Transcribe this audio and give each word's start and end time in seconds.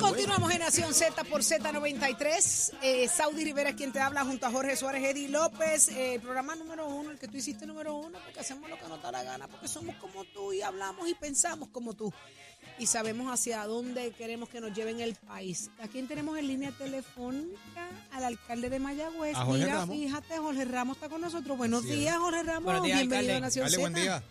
Continuamos 0.00 0.52
en 0.52 0.60
Nación 0.60 0.94
Z 0.94 1.24
por 1.24 1.40
Z93. 1.42 2.72
Eh, 2.82 3.08
Saudi 3.08 3.42
Rivera 3.42 3.70
es 3.70 3.74
quien 3.76 3.92
te 3.92 3.98
habla 3.98 4.24
junto 4.24 4.46
a 4.46 4.50
Jorge 4.52 4.76
Suárez, 4.76 5.02
Eddie 5.02 5.28
López. 5.28 5.88
Eh, 5.88 6.14
el 6.14 6.20
programa 6.20 6.54
número 6.54 6.86
uno, 6.86 7.10
el 7.10 7.18
que 7.18 7.26
tú 7.26 7.36
hiciste 7.36 7.66
número 7.66 7.96
uno, 7.96 8.16
porque 8.24 8.38
hacemos 8.38 8.70
lo 8.70 8.78
que 8.78 8.86
nos 8.86 9.02
da 9.02 9.10
la 9.10 9.24
gana, 9.24 9.48
porque 9.48 9.66
somos 9.66 9.96
como 9.96 10.24
tú 10.26 10.52
y 10.52 10.62
hablamos 10.62 11.08
y 11.08 11.14
pensamos 11.14 11.68
como 11.70 11.94
tú. 11.94 12.12
Y 12.78 12.86
sabemos 12.86 13.32
hacia 13.32 13.66
dónde 13.66 14.12
queremos 14.12 14.48
que 14.48 14.60
nos 14.60 14.72
lleven 14.72 15.00
el 15.00 15.16
país. 15.16 15.68
¿A 15.82 15.88
quién 15.88 16.06
tenemos 16.06 16.38
en 16.38 16.46
línea 16.46 16.70
telefónica? 16.70 17.88
Al 18.12 18.22
alcalde 18.24 18.70
de 18.70 18.78
Mayagüez. 18.78 19.36
A 19.36 19.44
Jorge 19.44 19.64
Mira, 19.64 19.74
Ramos. 19.80 19.96
fíjate, 19.96 20.38
Jorge 20.38 20.64
Ramos 20.64 20.96
está 20.96 21.08
con 21.08 21.20
nosotros. 21.20 21.58
Buenos 21.58 21.84
días, 21.84 22.16
Jorge 22.18 22.42
Ramos. 22.44 22.64
Buenos 22.64 22.84
días, 22.84 22.98
Bienvenido 23.00 23.34
alcalde. 23.34 23.36
a 23.36 23.40
Nación 23.64 23.68
Z. 23.68 23.80
buen 23.80 23.94
día. 23.94 24.22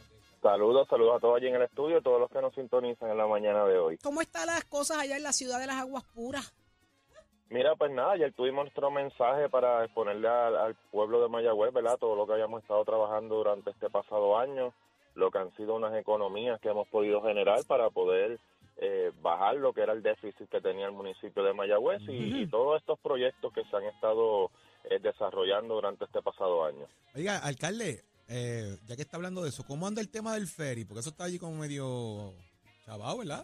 Saludos, 0.41 0.87
saludos 0.89 1.17
a 1.17 1.19
todos 1.19 1.37
allí 1.37 1.47
en 1.47 1.55
el 1.55 1.61
estudio 1.61 1.99
y 1.99 2.01
todos 2.01 2.19
los 2.19 2.29
que 2.31 2.41
nos 2.41 2.53
sintonizan 2.55 3.11
en 3.11 3.17
la 3.17 3.27
mañana 3.27 3.63
de 3.65 3.77
hoy. 3.77 3.97
¿Cómo 3.99 4.21
están 4.21 4.47
las 4.47 4.63
cosas 4.65 4.97
allá 4.97 5.17
en 5.17 5.23
la 5.23 5.33
ciudad 5.33 5.59
de 5.59 5.67
las 5.67 5.75
aguas 5.75 6.03
puras? 6.15 6.53
Mira, 7.49 7.75
pues 7.75 7.91
nada, 7.91 8.13
ayer 8.13 8.33
tuvimos 8.33 8.63
nuestro 8.63 8.89
mensaje 8.89 9.49
para 9.49 9.83
exponerle 9.83 10.27
al, 10.27 10.55
al 10.55 10.75
pueblo 10.89 11.21
de 11.21 11.27
Mayagüez, 11.27 11.73
¿verdad? 11.73 11.97
Todo 11.99 12.15
lo 12.15 12.25
que 12.25 12.33
habíamos 12.33 12.61
estado 12.63 12.83
trabajando 12.85 13.35
durante 13.35 13.69
este 13.69 13.89
pasado 13.89 14.37
año, 14.37 14.73
lo 15.15 15.29
que 15.29 15.37
han 15.37 15.55
sido 15.57 15.75
unas 15.75 15.93
economías 15.95 16.59
que 16.59 16.69
hemos 16.69 16.87
podido 16.87 17.21
generar 17.21 17.63
para 17.67 17.89
poder 17.89 18.39
eh, 18.77 19.11
bajar 19.21 19.57
lo 19.57 19.73
que 19.73 19.81
era 19.81 19.93
el 19.93 20.01
déficit 20.01 20.49
que 20.49 20.61
tenía 20.61 20.87
el 20.87 20.93
municipio 20.93 21.43
de 21.43 21.53
Mayagüez 21.53 22.01
y, 22.07 22.41
y 22.41 22.47
todos 22.47 22.79
estos 22.79 22.97
proyectos 22.99 23.53
que 23.53 23.63
se 23.65 23.75
han 23.75 23.83
estado 23.83 24.49
eh, 24.85 24.97
desarrollando 24.99 25.75
durante 25.75 26.05
este 26.05 26.21
pasado 26.21 26.63
año. 26.65 26.87
Oiga, 27.13 27.37
alcalde, 27.37 28.05
eh, 28.31 28.77
ya 28.87 28.95
que 28.95 29.01
está 29.01 29.17
hablando 29.17 29.43
de 29.43 29.49
eso, 29.49 29.63
¿cómo 29.67 29.85
anda 29.85 30.01
el 30.01 30.09
tema 30.09 30.33
del 30.33 30.47
ferry? 30.47 30.85
Porque 30.85 31.01
eso 31.01 31.09
está 31.09 31.25
allí 31.25 31.37
como 31.37 31.57
medio 31.57 32.33
chavado, 32.85 33.17
¿verdad? 33.19 33.43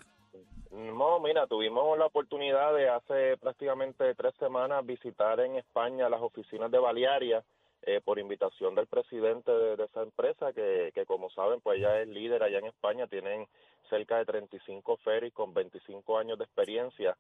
No, 0.71 1.19
mira, 1.19 1.45
tuvimos 1.47 1.97
la 1.97 2.05
oportunidad 2.05 2.73
de 2.73 2.89
hace 2.89 3.38
prácticamente 3.38 4.15
tres 4.15 4.33
semanas 4.39 4.85
visitar 4.85 5.39
en 5.39 5.55
España 5.55 6.09
las 6.09 6.21
oficinas 6.21 6.71
de 6.71 6.80
Balearia 6.80 7.43
eh, 7.83 8.02
por 8.03 8.19
invitación 8.19 8.75
del 8.75 8.88
presidente 8.88 9.52
de, 9.52 9.75
de 9.75 9.83
esa 9.85 10.02
empresa 10.03 10.53
que, 10.53 10.91
que 10.93 11.05
como 11.05 11.30
saben 11.30 11.61
pues 11.61 11.80
ya 11.80 11.99
es 11.99 12.08
líder 12.08 12.43
allá 12.43 12.59
en 12.59 12.65
España, 12.65 13.08
tienen 13.08 13.47
cerca 13.89 14.17
de 14.17 14.25
35 14.25 14.97
ferries 14.97 15.33
con 15.33 15.53
25 15.53 16.17
años 16.17 16.38
de 16.38 16.45
experiencia. 16.45 17.17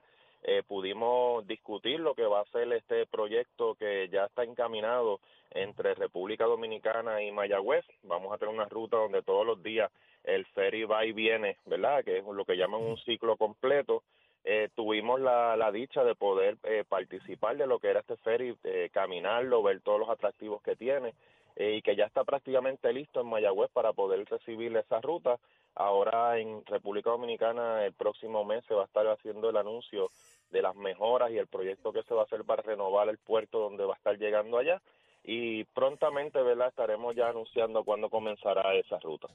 Eh, 0.49 0.63
pudimos 0.65 1.45
discutir 1.45 1.99
lo 1.99 2.15
que 2.15 2.25
va 2.25 2.39
a 2.39 2.45
ser 2.45 2.71
este 2.71 3.05
proyecto 3.05 3.75
que 3.75 4.07
ya 4.07 4.23
está 4.23 4.45
encaminado 4.45 5.19
entre 5.51 5.93
República 5.93 6.45
Dominicana 6.45 7.21
y 7.21 7.33
Mayagüez. 7.33 7.83
Vamos 8.03 8.31
a 8.31 8.37
tener 8.37 8.55
una 8.55 8.63
ruta 8.63 8.95
donde 8.95 9.23
todos 9.23 9.45
los 9.45 9.61
días 9.61 9.91
el 10.23 10.45
ferry 10.45 10.85
va 10.85 11.05
y 11.05 11.11
viene, 11.11 11.57
¿verdad? 11.65 12.01
Que 12.05 12.19
es 12.19 12.25
lo 12.25 12.45
que 12.45 12.55
llaman 12.55 12.81
un 12.81 12.97
ciclo 12.99 13.35
completo. 13.35 14.03
Eh, 14.45 14.69
tuvimos 14.73 15.19
la, 15.19 15.69
dicha 15.73 16.05
de 16.05 16.15
poder 16.15 16.55
eh, 16.63 16.85
participar 16.87 17.57
de 17.57 17.67
lo 17.67 17.79
que 17.79 17.89
era 17.89 17.99
este 17.99 18.15
ferry, 18.15 18.55
eh, 18.63 18.89
caminarlo, 18.93 19.61
ver 19.61 19.81
todos 19.81 19.99
los 19.99 20.09
atractivos 20.09 20.61
que 20.61 20.77
tiene 20.77 21.13
eh, 21.59 21.77
y 21.77 21.81
que 21.81 21.95
ya 21.95 22.05
está 22.05 22.23
prácticamente 22.23 22.93
listo 22.93 23.19
en 23.19 23.27
Mayagüez 23.27 23.71
para 23.71 23.91
poder 23.91 24.23
recibir 24.29 24.77
esa 24.77 25.01
ruta. 25.01 25.39
Ahora 25.73 26.37
en 26.37 26.63
República 26.67 27.09
Dominicana 27.09 27.83
el 27.83 27.93
próximo 27.93 28.45
mes 28.45 28.63
se 28.65 28.75
va 28.75 28.83
a 28.83 28.85
estar 28.85 29.07
haciendo 29.07 29.49
el 29.49 29.57
anuncio 29.57 30.11
de 30.51 30.61
las 30.61 30.75
mejoras 30.75 31.31
y 31.31 31.37
el 31.37 31.47
proyecto 31.47 31.91
que 31.91 32.03
se 32.03 32.13
va 32.13 32.21
a 32.21 32.25
hacer 32.25 32.43
para 32.45 32.61
renovar 32.63 33.09
el 33.09 33.17
puerto 33.17 33.59
donde 33.59 33.83
va 33.85 33.93
a 33.93 33.97
estar 33.97 34.17
llegando 34.17 34.57
allá 34.57 34.81
y 35.23 35.63
prontamente, 35.65 36.41
¿verdad? 36.41 36.69
Estaremos 36.69 37.15
ya 37.15 37.27
anunciando 37.29 37.83
cuándo 37.83 38.09
comenzará 38.09 38.73
esa 38.75 38.97
ruta. 38.99 39.27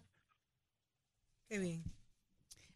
Qué 1.49 1.59
bien. 1.59 1.83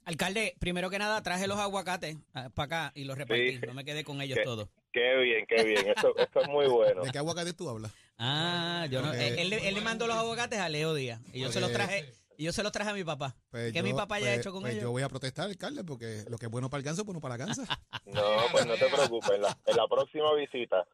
Alcalde, 0.04 0.54
primero 0.60 0.88
que 0.90 0.98
nada, 0.98 1.20
traje 1.22 1.48
los 1.48 1.58
aguacates 1.58 2.16
para 2.54 2.64
acá 2.64 2.92
y 2.94 3.04
los 3.04 3.18
repartí. 3.18 3.58
Sí. 3.58 3.66
No 3.66 3.74
me 3.74 3.84
quedé 3.84 4.04
con 4.04 4.20
ellos 4.20 4.38
¿Qué? 4.38 4.44
todos. 4.44 4.68
Qué 4.92 5.16
bien, 5.16 5.46
qué 5.46 5.64
bien. 5.64 5.88
Eso, 5.96 6.16
eso 6.16 6.40
es 6.40 6.48
muy 6.48 6.66
bueno. 6.68 7.02
¿De 7.02 7.10
qué 7.10 7.18
aguacate 7.18 7.52
tú 7.54 7.68
hablas? 7.68 7.92
Ah, 8.18 8.86
yo 8.90 9.02
no. 9.02 9.12
Él, 9.12 9.38
él 9.38 9.50
le- 9.50 9.68
él 9.68 9.74
le 9.74 9.80
mandó 9.80 10.06
los 10.06 10.16
aguacates 10.16 10.58
a 10.58 10.68
Leo 10.68 10.94
Díaz. 10.94 11.20
Y 11.32 11.40
yo 11.40 11.50
se 11.50 11.60
los 11.60 11.72
traje. 11.72 12.12
Y 12.38 12.44
yo 12.44 12.52
se 12.52 12.62
los 12.62 12.72
traje 12.72 12.90
a 12.90 12.94
mi 12.94 13.04
papá. 13.04 13.34
Pues 13.50 13.72
¿Qué 13.72 13.78
yo- 13.78 13.84
mi 13.84 13.92
papá 13.94 14.18
ya 14.18 14.26
ha 14.26 14.28
pues- 14.30 14.40
hecho 14.40 14.52
con 14.52 14.60
pues 14.62 14.72
ellos? 14.74 14.82
Yo 14.84 14.90
voy 14.90 15.02
a 15.02 15.08
protestar, 15.08 15.46
alcalde, 15.48 15.84
porque 15.84 16.24
lo 16.28 16.38
que 16.38 16.46
es 16.46 16.50
bueno 16.52 16.68
para 16.68 16.78
el 16.80 16.84
ganso 16.84 17.02
es 17.02 17.06
bueno 17.06 17.20
para 17.20 17.36
la 17.38 17.44
gansa. 17.46 17.62
No, 18.06 18.22
pues 18.52 18.66
no 18.66 18.74
te 18.74 18.86
preocupes. 18.86 19.30
En 19.30 19.42
la, 19.42 19.58
en 19.66 19.76
la 19.76 19.88
próxima 19.88 20.32
visita. 20.34 20.86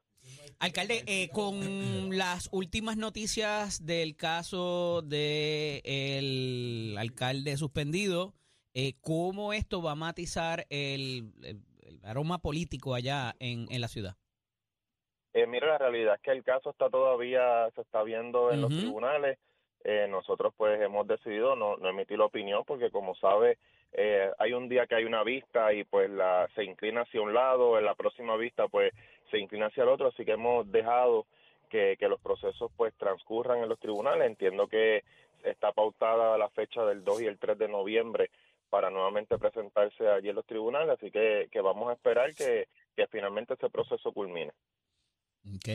Alcalde, 0.60 1.02
eh, 1.06 1.28
con 1.30 2.16
las 2.16 2.48
últimas 2.52 2.96
noticias 2.96 3.84
del 3.84 4.14
caso 4.16 5.02
de 5.02 5.82
el 5.84 6.96
alcalde 6.98 7.56
suspendido, 7.56 8.32
eh, 8.74 8.94
¿cómo 9.00 9.52
esto 9.52 9.82
va 9.82 9.92
a 9.92 9.96
matizar 9.96 10.66
el, 10.70 11.32
el- 11.42 11.60
el 11.82 12.00
aroma 12.04 12.38
político 12.38 12.94
allá 12.94 13.34
en, 13.40 13.66
en 13.70 13.80
la 13.80 13.88
ciudad? 13.88 14.16
Eh, 15.34 15.46
mira, 15.46 15.66
la 15.66 15.78
realidad 15.78 16.14
es 16.14 16.20
que 16.22 16.30
el 16.30 16.44
caso 16.44 16.70
está 16.70 16.88
todavía, 16.88 17.68
se 17.74 17.80
está 17.80 18.02
viendo 18.02 18.50
en 18.52 18.60
los 18.60 18.70
tribunales. 18.70 19.38
Eh, 19.84 20.06
nosotros 20.08 20.54
pues 20.56 20.80
hemos 20.80 21.06
decidido 21.06 21.56
no, 21.56 21.76
no 21.76 21.88
emitir 21.88 22.18
la 22.18 22.26
opinión 22.26 22.62
porque 22.64 22.90
como 22.90 23.16
sabe 23.16 23.58
eh, 23.92 24.30
hay 24.38 24.52
un 24.52 24.68
día 24.68 24.86
que 24.86 24.94
hay 24.94 25.04
una 25.04 25.24
vista 25.24 25.72
y 25.72 25.84
pues 25.84 26.08
la 26.08 26.48
se 26.54 26.64
inclina 26.64 27.02
hacia 27.02 27.20
un 27.20 27.34
lado, 27.34 27.78
en 27.78 27.84
la 27.84 27.94
próxima 27.94 28.36
vista 28.36 28.68
pues 28.68 28.92
se 29.30 29.38
inclina 29.38 29.66
hacia 29.66 29.82
el 29.82 29.88
otro, 29.88 30.08
así 30.08 30.24
que 30.24 30.32
hemos 30.32 30.70
dejado 30.70 31.26
que, 31.68 31.96
que 31.98 32.08
los 32.08 32.20
procesos 32.20 32.70
pues 32.76 32.94
transcurran 32.94 33.58
en 33.58 33.68
los 33.68 33.78
tribunales. 33.78 34.26
Entiendo 34.26 34.66
que 34.66 35.02
está 35.42 35.72
pautada 35.72 36.38
la 36.38 36.48
fecha 36.50 36.84
del 36.84 37.02
2 37.02 37.22
y 37.22 37.26
el 37.26 37.38
3 37.38 37.58
de 37.58 37.68
noviembre 37.68 38.30
para 38.70 38.90
nuevamente 38.90 39.36
presentarse 39.36 40.08
allí 40.08 40.30
en 40.30 40.36
los 40.36 40.46
tribunales, 40.46 40.90
así 40.90 41.10
que, 41.10 41.48
que 41.50 41.60
vamos 41.60 41.90
a 41.90 41.92
esperar 41.92 42.34
que, 42.34 42.68
que 42.96 43.06
finalmente 43.08 43.54
ese 43.54 43.68
proceso 43.68 44.12
culmine. 44.12 44.52
Ok. 45.44 45.68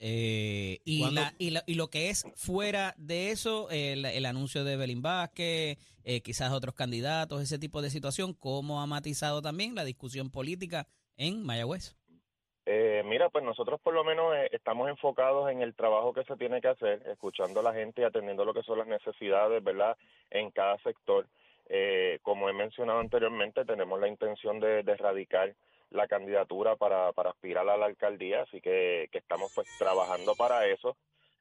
eh, 0.00 0.80
y, 0.84 1.10
la, 1.10 1.34
y, 1.38 1.50
la- 1.50 1.64
y 1.66 1.74
lo 1.76 1.88
que 1.88 2.10
es 2.10 2.26
fuera 2.34 2.94
de 2.98 3.30
eso, 3.30 3.70
el, 3.70 4.04
el 4.04 4.26
anuncio 4.26 4.64
de 4.64 4.76
Belín 4.76 5.00
Vázquez, 5.00 5.78
eh, 6.04 6.20
quizás 6.20 6.52
otros 6.52 6.74
candidatos, 6.74 7.40
ese 7.40 7.58
tipo 7.58 7.80
de 7.80 7.88
situación, 7.88 8.34
¿cómo 8.34 8.82
ha 8.82 8.86
matizado 8.86 9.40
también 9.40 9.74
la 9.74 9.84
discusión 9.84 10.30
política 10.30 10.86
en 11.16 11.42
Mayagüez? 11.42 11.96
Eh, 12.66 13.02
mira, 13.06 13.28
pues 13.30 13.44
nosotros 13.44 13.80
por 13.80 13.94
lo 13.94 14.04
menos 14.04 14.34
eh, 14.36 14.48
estamos 14.52 14.88
enfocados 14.88 15.50
en 15.50 15.62
el 15.62 15.74
trabajo 15.74 16.12
que 16.12 16.24
se 16.24 16.36
tiene 16.36 16.60
que 16.60 16.68
hacer, 16.68 17.02
escuchando 17.10 17.60
a 17.60 17.62
la 17.62 17.74
gente 17.74 18.02
y 18.02 18.04
atendiendo 18.04 18.44
lo 18.44 18.54
que 18.54 18.62
son 18.62 18.78
las 18.78 18.86
necesidades, 18.86 19.62
¿verdad?, 19.64 19.96
en 20.30 20.50
cada 20.50 20.78
sector. 20.82 21.26
Eh, 21.68 22.18
como 22.22 22.48
he 22.48 22.52
mencionado 22.52 23.00
anteriormente, 23.00 23.64
tenemos 23.64 23.98
la 24.00 24.08
intención 24.08 24.60
de, 24.60 24.82
de 24.82 24.92
erradicar 24.92 25.54
la 25.94 26.08
candidatura 26.08 26.76
para, 26.76 27.12
para 27.12 27.30
aspirar 27.30 27.68
a 27.68 27.76
la 27.76 27.86
alcaldía, 27.86 28.42
así 28.42 28.60
que, 28.60 29.08
que 29.12 29.18
estamos 29.18 29.50
pues 29.54 29.66
trabajando 29.78 30.34
para 30.34 30.66
eso. 30.66 30.96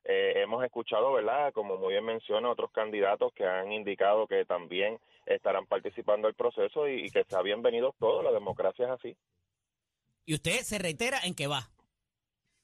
Eh, 0.06 0.34
hemos 0.44 0.64
escuchado, 0.64 1.14
¿verdad?, 1.14 1.54
como 1.54 1.78
muy 1.78 1.94
bien 1.94 2.06
menciona, 2.06 2.50
otros 2.52 2.72
candidatos 2.72 3.34
que 3.34 3.46
han 3.46 3.72
indicado 3.72 4.28
que 4.28 4.46
también 4.46 5.00
estarán 5.26 5.66
participando 5.66 6.28
del 6.28 6.36
proceso 6.36 6.88
y, 6.88 7.06
y 7.06 7.10
que 7.10 7.24
sea 7.24 7.42
bienvenidos 7.42 7.96
todos, 8.00 8.24
la 8.24 8.32
democracia 8.32 8.86
es 8.86 8.92
así. 8.92 9.18
Y 10.26 10.36
usted 10.36 10.58
se 10.62 10.78
reitera 10.78 11.18
en 11.26 11.34
que 11.36 11.48
va. 11.48 11.62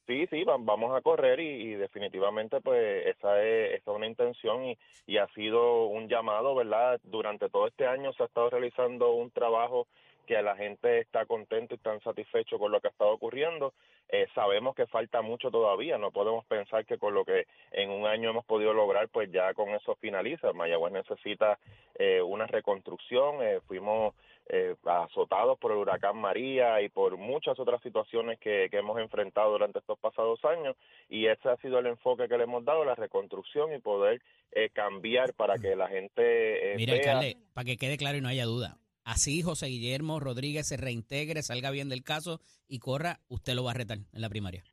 Sí, 0.05 0.27
sí, 0.27 0.43
va- 0.43 0.57
vamos 0.59 0.95
a 0.95 1.01
correr 1.01 1.39
y, 1.39 1.49
y 1.49 1.73
definitivamente 1.75 2.61
pues 2.61 3.05
esa 3.07 3.41
es, 3.43 3.75
esa 3.79 3.91
es 3.91 3.95
una 3.97 4.07
intención 4.07 4.65
y, 4.65 4.77
y 5.05 5.17
ha 5.17 5.27
sido 5.33 5.85
un 5.85 6.07
llamado, 6.09 6.55
¿verdad? 6.55 6.99
Durante 7.03 7.49
todo 7.49 7.67
este 7.67 7.85
año 7.87 8.11
se 8.13 8.23
ha 8.23 8.25
estado 8.25 8.49
realizando 8.49 9.11
un 9.13 9.31
trabajo 9.31 9.87
que 10.29 10.39
la 10.43 10.55
gente 10.55 10.99
está 10.99 11.25
contenta 11.25 11.73
y 11.73 11.77
están 11.77 11.99
satisfechos 12.01 12.59
con 12.59 12.71
lo 12.71 12.79
que 12.79 12.87
ha 12.87 12.91
estado 12.91 13.09
ocurriendo. 13.09 13.73
Eh, 14.09 14.27
sabemos 14.35 14.75
que 14.75 14.85
falta 14.85 15.23
mucho 15.23 15.49
todavía, 15.49 15.97
no 15.97 16.11
podemos 16.11 16.45
pensar 16.45 16.85
que 16.85 16.99
con 16.99 17.15
lo 17.15 17.25
que 17.25 17.47
en 17.71 17.89
un 17.89 18.05
año 18.05 18.29
hemos 18.29 18.45
podido 18.45 18.71
lograr, 18.71 19.09
pues 19.09 19.31
ya 19.31 19.55
con 19.55 19.69
eso 19.69 19.95
finaliza. 19.95 20.53
Mayagüez 20.53 20.93
necesita 20.93 21.57
eh, 21.95 22.21
una 22.21 22.45
reconstrucción, 22.45 23.41
eh, 23.41 23.59
fuimos 23.67 24.13
eh, 24.51 24.75
azotados 24.83 25.59
por 25.59 25.71
el 25.71 25.77
huracán 25.77 26.17
María 26.17 26.81
y 26.81 26.89
por 26.89 27.17
muchas 27.17 27.59
otras 27.59 27.81
situaciones 27.83 28.39
que, 28.39 28.67
que 28.71 28.77
hemos 28.77 28.99
enfrentado 28.99 29.51
durante 29.51 29.77
estos 29.77 29.99
pasados 29.99 30.43
años 30.43 30.75
y 31.07 31.27
ese 31.27 31.49
ha 31.49 31.57
sido 31.57 31.77
el 31.77 31.85
enfoque 31.85 32.27
que 32.27 32.35
le 32.35 32.45
hemos 32.45 32.65
dado, 32.65 32.83
la 32.83 32.95
reconstrucción 32.95 33.73
y 33.73 33.79
poder 33.79 34.21
eh, 34.51 34.69
cambiar 34.73 35.35
para 35.35 35.59
que 35.59 35.75
la 35.75 35.87
gente 35.87 36.73
eh, 36.73 36.75
Mire, 36.77 36.93
vea 36.93 37.11
alcalde, 37.11 37.37
para 37.53 37.65
que 37.65 37.77
quede 37.77 37.97
claro 37.97 38.17
y 38.17 38.21
no 38.21 38.27
haya 38.27 38.45
duda. 38.45 38.77
Así 39.09 39.41
José 39.41 39.65
Guillermo 39.65 40.19
Rodríguez 40.19 40.67
se 40.67 40.77
reintegre, 40.77 41.41
salga 41.41 41.71
bien 41.71 41.89
del 41.89 42.03
caso 42.03 42.41
y 42.67 42.77
corra, 42.77 43.17
usted 43.27 43.55
lo 43.55 43.63
va 43.63 43.71
a 43.71 43.73
retar 43.73 43.97
en 43.97 44.21
la 44.21 44.29
primaria. 44.29 44.63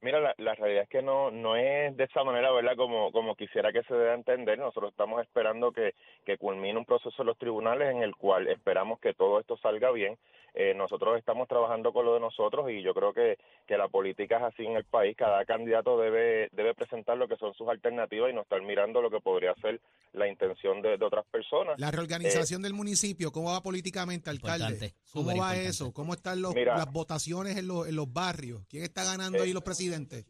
Mira, 0.00 0.18
la, 0.18 0.34
la 0.38 0.56
realidad 0.56 0.82
es 0.82 0.88
que 0.88 1.02
no 1.02 1.30
no 1.30 1.54
es 1.54 1.96
de 1.96 2.02
esa 2.02 2.24
manera, 2.24 2.50
¿verdad? 2.50 2.74
Como 2.76 3.12
como 3.12 3.36
quisiera 3.36 3.72
que 3.72 3.84
se 3.84 3.94
dé 3.94 4.10
a 4.10 4.14
entender. 4.14 4.58
Nosotros 4.58 4.90
estamos 4.90 5.22
esperando 5.22 5.70
que, 5.70 5.94
que 6.24 6.36
culmine 6.36 6.76
un 6.76 6.84
proceso 6.84 7.22
en 7.22 7.26
los 7.26 7.38
tribunales 7.38 7.94
en 7.94 8.02
el 8.02 8.16
cual 8.16 8.48
esperamos 8.48 8.98
que 8.98 9.14
todo 9.14 9.38
esto 9.38 9.56
salga 9.58 9.92
bien. 9.92 10.18
Eh, 10.58 10.72
nosotros 10.74 11.18
estamos 11.18 11.48
trabajando 11.48 11.92
con 11.92 12.06
lo 12.06 12.14
de 12.14 12.20
nosotros 12.20 12.70
y 12.70 12.82
yo 12.82 12.94
creo 12.94 13.12
que, 13.12 13.36
que 13.66 13.76
la 13.76 13.88
política 13.88 14.38
es 14.38 14.42
así 14.44 14.64
en 14.64 14.76
el 14.76 14.84
país. 14.84 15.14
Cada 15.14 15.44
candidato 15.44 16.00
debe 16.00 16.48
debe 16.52 16.74
presentar 16.74 17.18
lo 17.18 17.28
que 17.28 17.36
son 17.36 17.52
sus 17.52 17.68
alternativas 17.68 18.30
y 18.30 18.34
no 18.34 18.40
estar 18.40 18.62
mirando 18.62 19.02
lo 19.02 19.10
que 19.10 19.20
podría 19.20 19.54
ser 19.60 19.82
la 20.14 20.26
intención 20.26 20.80
de, 20.80 20.96
de 20.96 21.04
otras 21.04 21.26
personas. 21.26 21.78
La 21.78 21.90
reorganización 21.90 22.62
del 22.62 22.72
municipio, 22.72 23.30
¿cómo 23.30 23.52
va 23.52 23.60
políticamente, 23.62 24.30
alcalde? 24.30 24.94
¿Cómo 25.12 25.26
va 25.26 25.32
importante. 25.34 25.66
eso? 25.66 25.92
¿Cómo 25.92 26.14
están 26.14 26.40
los- 26.40 26.54
Mira. 26.54 26.74
las 26.78 26.90
votaciones 26.90 27.58
en 27.58 27.66
los, 27.68 27.86
en 27.86 27.94
los 27.96 28.10
barrios? 28.10 28.62
¿Quién 28.70 28.82
está 28.82 29.04
ganando 29.04 29.42
ahí 29.42 29.50
Eh, 29.50 29.54
los 29.54 29.62
presidentes? 29.62 30.24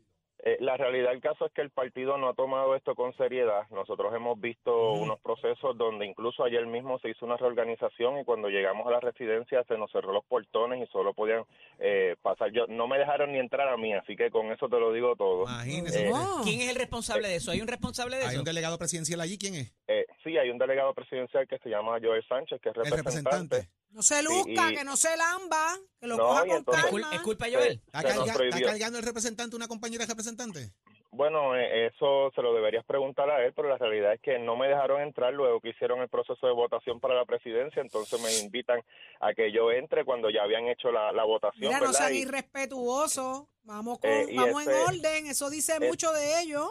Eh, 0.49 0.59
la 0.61 0.77
realidad 0.77 1.11
del 1.11 1.21
caso 1.21 1.45
es 1.47 1.53
que 1.53 1.61
el 1.61 1.71
partido 1.71 2.17
no 2.19 2.29
ha 2.29 2.35
tomado 2.35 2.77
esto 2.77 2.95
con 2.95 3.13
seriedad. 3.17 3.63
Nosotros 3.71 4.15
hemos 4.15 4.41
visto 4.41 4.93
unos 4.93 5.19
procesos 5.19 5.77
donde 5.77 6.07
incluso 6.07 6.45
ayer 6.45 6.65
mismo 6.67 7.01
se 7.01 7.11
hizo 7.11 7.27
una 7.27 7.37
reorganización 7.37 8.21
y 8.21 8.25
cuando 8.25 8.49
llegamos 8.49 8.87
a 8.87 8.93
la 8.93 9.01
residencia 9.01 9.65
se 9.65 9.77
nos 9.77 9.91
cerró 9.91 10.13
los 10.13 10.25
portones 10.27 10.81
y 10.81 10.93
solo 10.93 11.15
podían 11.15 11.43
eh, 11.81 12.15
pasar. 12.23 12.53
Yo 12.53 12.67
no 12.69 12.87
me 12.87 12.97
dejaron 12.97 13.33
ni 13.33 13.41
entrar 13.41 13.67
a 13.69 13.77
mí, 13.77 13.93
así 13.93 14.15
que 14.15 14.31
con 14.31 14.53
eso 14.53 14.69
te 14.69 14.79
lo 14.79 14.93
digo 14.93 15.17
todo. 15.17 15.43
Imagínese. 15.43 16.11
eh. 16.11 16.13
¿Quién 16.45 16.61
es 16.61 16.69
el 16.71 16.77
responsable 16.77 17.27
de 17.27 17.35
eso? 17.35 17.51
¿Hay 17.51 17.61
un 17.61 17.67
responsable 17.67 18.17
de 18.17 18.23
Hay 18.23 18.29
eso? 18.31 18.39
un 18.39 18.45
delegado 18.45 18.79
presidencial 18.79 19.21
allí, 19.23 19.39
¿quién 19.39 19.57
es? 19.57 19.75
Eh, 19.89 20.07
sí, 20.23 20.39
hay 20.39 20.51
un 20.51 20.59
delegado 20.59 20.95
presidencial 20.95 21.49
que 21.49 21.59
se 21.59 21.71
llama 21.71 21.99
Joel 22.01 22.25
Sánchez, 22.29 22.61
que 22.61 22.69
es 22.69 22.77
El 22.77 22.93
representante. 22.93 23.69
No 23.91 24.03
se 24.03 24.23
luzca, 24.23 24.73
y- 24.73 24.77
que 24.77 24.85
no 24.85 24.97
se 24.97 25.17
lamba, 25.17 25.75
que 25.99 26.07
lo 26.07 26.17
No, 26.17 26.29
coja 26.29 26.45
y 26.47 26.49
con 26.49 26.57
entonces- 26.59 26.85
¿Es, 26.85 26.91
cul- 26.93 27.01
calma. 27.01 27.17
es 27.17 27.23
culpa 27.23 27.47
de 27.47 27.55
Joel? 27.55 27.83
¿Está, 27.87 28.01
Se 28.01 28.07
nos 28.09 28.15
carga- 28.17 28.25
está 28.27 28.35
prohibió. 28.39 28.67
cargando 28.69 28.99
el 28.99 29.05
representante 29.05 29.57
una 29.57 29.69
compañera 29.69 30.05
representante? 30.07 30.71
Bueno, 31.13 31.57
eh, 31.57 31.87
eso 31.87 32.31
se 32.35 32.43
lo 32.43 32.53
deberías 32.53 32.85
preguntar 32.85 33.31
a 33.31 33.43
él, 33.43 33.55
pero 33.55 33.69
la 33.71 33.79
realidad 33.79 34.13
es 34.13 34.21
que 34.21 34.39
no 34.39 34.55
me 34.55 34.69
dejaron 34.69 35.01
entrar 35.01 35.33
luego 35.33 35.61
que 35.63 35.71
hicieron 35.71 36.03
el 36.03 36.11
proceso 36.11 36.47
de 36.47 36.53
votación 36.53 37.01
para 37.01 37.15
la 37.15 37.25
presidencia, 37.25 37.81
entonces 37.81 38.21
me 38.21 38.31
invitan 38.45 38.83
a 39.21 39.33
que 39.33 39.51
yo 39.51 39.71
entre 39.73 40.05
cuando 40.05 40.29
ya 40.29 40.43
habían 40.43 40.69
hecho 40.69 40.91
la, 40.93 41.13
la 41.13 41.25
votación, 41.25 41.69
Mira, 41.69 41.79
no 41.81 41.87
¿verdad? 41.87 41.99
sean 42.01 42.15
Y 42.15 42.19
irrespetuosos. 42.19 43.45
Vamos, 43.63 43.99
con, 43.99 44.11
Eh, 44.11 44.27
y 44.29 44.37
vamos 44.37 44.63
en 44.65 44.71
ese- 44.71 44.83
orden. 44.85 45.27
Eso 45.29 45.49
dice 45.51 45.75
es- 45.81 45.89
mucho 45.89 46.13
de 46.13 46.41
ellos. 46.43 46.71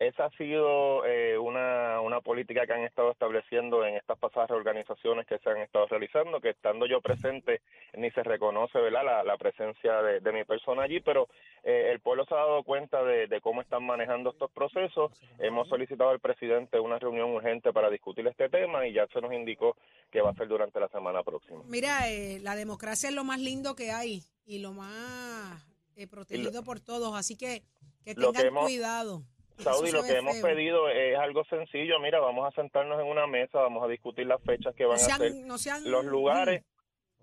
Esa 0.00 0.24
ha 0.24 0.30
sido 0.30 1.04
eh, 1.04 1.36
una, 1.38 2.00
una 2.00 2.20
política 2.22 2.66
que 2.66 2.72
han 2.72 2.84
estado 2.84 3.12
estableciendo 3.12 3.84
en 3.84 3.96
estas 3.96 4.18
pasadas 4.18 4.48
reorganizaciones 4.48 5.26
que 5.26 5.38
se 5.38 5.50
han 5.50 5.58
estado 5.58 5.86
realizando, 5.88 6.40
que 6.40 6.48
estando 6.50 6.86
yo 6.86 7.00
presente 7.02 7.60
ni 7.96 8.10
se 8.12 8.22
reconoce 8.22 8.78
¿verdad? 8.80 9.04
La, 9.04 9.22
la 9.22 9.36
presencia 9.36 10.00
de, 10.02 10.20
de 10.20 10.32
mi 10.32 10.44
persona 10.44 10.84
allí, 10.84 11.00
pero 11.00 11.28
eh, 11.62 11.90
el 11.92 12.00
pueblo 12.00 12.24
se 12.24 12.34
ha 12.34 12.38
dado 12.38 12.62
cuenta 12.64 13.04
de, 13.04 13.26
de 13.26 13.40
cómo 13.42 13.60
están 13.60 13.84
manejando 13.84 14.30
estos 14.30 14.50
procesos. 14.50 15.12
Hemos 15.38 15.68
solicitado 15.68 16.08
al 16.10 16.18
presidente 16.20 16.80
una 16.80 16.98
reunión 16.98 17.30
urgente 17.30 17.70
para 17.72 17.90
discutir 17.90 18.26
este 18.26 18.48
tema 18.48 18.86
y 18.86 18.94
ya 18.94 19.06
se 19.08 19.20
nos 19.20 19.32
indicó 19.34 19.76
que 20.10 20.22
va 20.22 20.30
a 20.30 20.34
ser 20.34 20.48
durante 20.48 20.80
la 20.80 20.88
semana 20.88 21.22
próxima. 21.22 21.62
Mira, 21.66 22.08
eh, 22.10 22.40
la 22.40 22.56
democracia 22.56 23.10
es 23.10 23.14
lo 23.14 23.24
más 23.24 23.38
lindo 23.38 23.74
que 23.76 23.90
hay 23.92 24.22
y 24.46 24.60
lo 24.60 24.72
más 24.72 25.62
eh, 25.96 26.06
protegido 26.06 26.64
por 26.64 26.80
todos. 26.80 27.14
Así 27.14 27.36
que 27.36 27.62
que 28.02 28.14
tengan 28.14 28.32
que 28.32 28.46
hemos- 28.48 28.64
cuidado. 28.64 29.22
Saudi, 29.62 29.88
Eso 29.88 29.96
lo 29.98 30.02
que 30.04 30.16
hemos 30.16 30.34
feo. 30.36 30.42
pedido 30.42 30.88
es 30.88 31.18
algo 31.18 31.44
sencillo. 31.44 31.98
Mira, 32.00 32.18
vamos 32.20 32.46
a 32.46 32.54
sentarnos 32.60 33.00
en 33.00 33.06
una 33.06 33.26
mesa, 33.26 33.58
vamos 33.60 33.82
a 33.84 33.88
discutir 33.88 34.26
las 34.26 34.42
fechas 34.42 34.74
que 34.74 34.84
No 34.84 34.90
van 34.90 34.98
a 34.98 35.00
ser 35.00 35.16
sean, 35.16 35.46
no 35.46 35.58
sean- 35.58 35.90
los 35.90 36.04
lugares, 36.04 36.64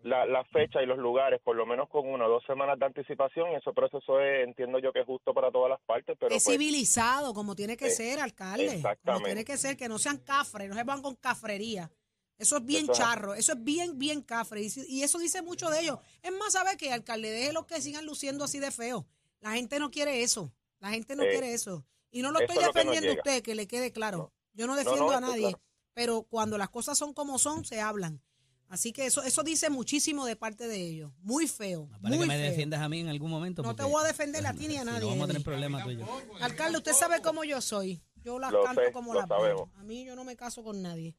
la, 0.03 0.25
la 0.25 0.43
fecha 0.45 0.81
y 0.81 0.85
los 0.85 0.97
lugares, 0.97 1.41
por 1.43 1.55
lo 1.55 1.65
menos 1.65 1.89
con 1.89 2.07
una 2.07 2.25
o 2.27 2.29
dos 2.29 2.43
semanas 2.45 2.77
de 2.79 2.85
anticipación. 2.85 3.51
Y 3.51 3.55
ese 3.55 3.71
proceso 3.73 4.19
es, 4.21 4.43
entiendo 4.47 4.79
yo 4.79 4.93
que 4.93 4.99
es 5.01 5.05
justo 5.05 5.33
para 5.33 5.51
todas 5.51 5.69
las 5.71 5.81
partes, 5.81 6.15
pero 6.19 6.33
es 6.35 6.43
pues, 6.43 6.55
civilizado, 6.57 7.33
como 7.33 7.55
tiene 7.55 7.75
que 7.75 7.87
eh, 7.87 7.91
ser, 7.91 8.19
alcalde. 8.19 8.65
Como 8.67 8.77
exactamente. 8.77 9.25
tiene 9.25 9.45
que 9.45 9.57
ser, 9.57 9.75
que 9.75 9.89
no 9.89 9.97
sean 9.99 10.17
cafres, 10.17 10.69
no 10.69 10.75
se 10.75 10.83
van 10.83 11.01
con 11.01 11.15
cafrería. 11.15 11.89
Eso 12.37 12.57
es 12.57 12.65
bien 12.65 12.83
Eso 12.83 12.91
es- 12.91 12.97
charro, 12.99 13.33
eso 13.33 13.53
es 13.53 13.63
bien, 13.63 13.97
bien 13.97 14.21
cafre. 14.21 14.61
Y, 14.61 15.01
eso 15.01 15.17
dice 15.17 15.41
mucho 15.41 15.71
de 15.71 15.79
ellos. 15.81 15.97
Es 16.21 16.31
más, 16.31 16.53
¿sabe 16.53 16.77
qué, 16.77 16.93
alcalde? 16.93 17.31
Déjelo 17.31 17.65
que 17.65 17.81
sigan 17.81 18.05
luciendo 18.05 18.43
así 18.45 18.59
de 18.59 18.69
feo. 18.69 19.07
La 19.41 19.53
gente 19.53 19.79
no 19.79 19.89
quiere 19.89 20.21
eso. 20.21 20.51
La 20.79 20.89
gente 20.91 21.15
no 21.15 21.23
Eh, 21.23 21.29
quiere 21.31 21.53
eso. 21.53 21.83
Y 22.11 22.21
no 22.21 22.31
lo 22.31 22.39
eso 22.39 22.51
estoy 22.51 22.65
defendiendo 22.65 23.11
a 23.11 23.13
usted, 23.13 23.43
que 23.43 23.55
le 23.55 23.67
quede 23.67 23.91
claro. 23.91 24.17
No. 24.17 24.33
Yo 24.53 24.67
no 24.67 24.75
defiendo 24.75 25.05
no, 25.05 25.11
a 25.11 25.21
nadie, 25.21 25.41
claro. 25.41 25.61
pero 25.93 26.23
cuando 26.23 26.57
las 26.57 26.69
cosas 26.69 26.97
son 26.97 27.13
como 27.13 27.37
son, 27.37 27.65
se 27.65 27.79
hablan. 27.79 28.21
Así 28.69 28.91
que 28.91 29.05
eso, 29.05 29.23
eso 29.23 29.43
dice 29.43 29.69
muchísimo 29.69 30.25
de 30.25 30.35
parte 30.35 30.67
de 30.67 30.81
ellos. 30.81 31.11
Muy 31.19 31.47
feo. 31.47 31.87
Para 32.01 32.15
muy 32.15 32.19
que 32.19 32.25
me 32.25 32.37
feo. 32.37 32.49
defiendas 32.49 32.81
a 32.81 32.89
mí 32.89 32.99
en 32.99 33.07
algún 33.07 33.29
momento. 33.29 33.61
No 33.61 33.75
te 33.75 33.83
voy 33.83 34.03
a 34.03 34.07
defender 34.07 34.45
a 34.45 34.53
ti 34.53 34.67
ni 34.67 34.77
a 34.77 34.81
si 34.81 34.85
nadie. 34.85 35.01
No 35.01 35.07
vamos 35.07 35.23
a 35.23 35.27
tener 35.27 35.43
problemas 35.43 35.83
tú 35.83 35.91
y 35.91 35.97
yo. 35.97 36.21
Alcalde, 36.41 36.77
usted 36.77 36.93
sabe 36.93 37.21
cómo 37.21 37.43
yo 37.43 37.61
soy. 37.61 38.01
Yo 38.23 38.39
las 38.39 38.51
Lo 38.51 38.63
canto 38.63 38.81
sé, 38.81 38.91
como 38.91 39.13
las 39.13 39.27
veo. 39.29 39.69
A 39.75 39.83
mí 39.83 40.03
yo 40.03 40.15
no 40.15 40.25
me 40.25 40.35
caso 40.35 40.63
con 40.63 40.81
nadie. 40.81 41.15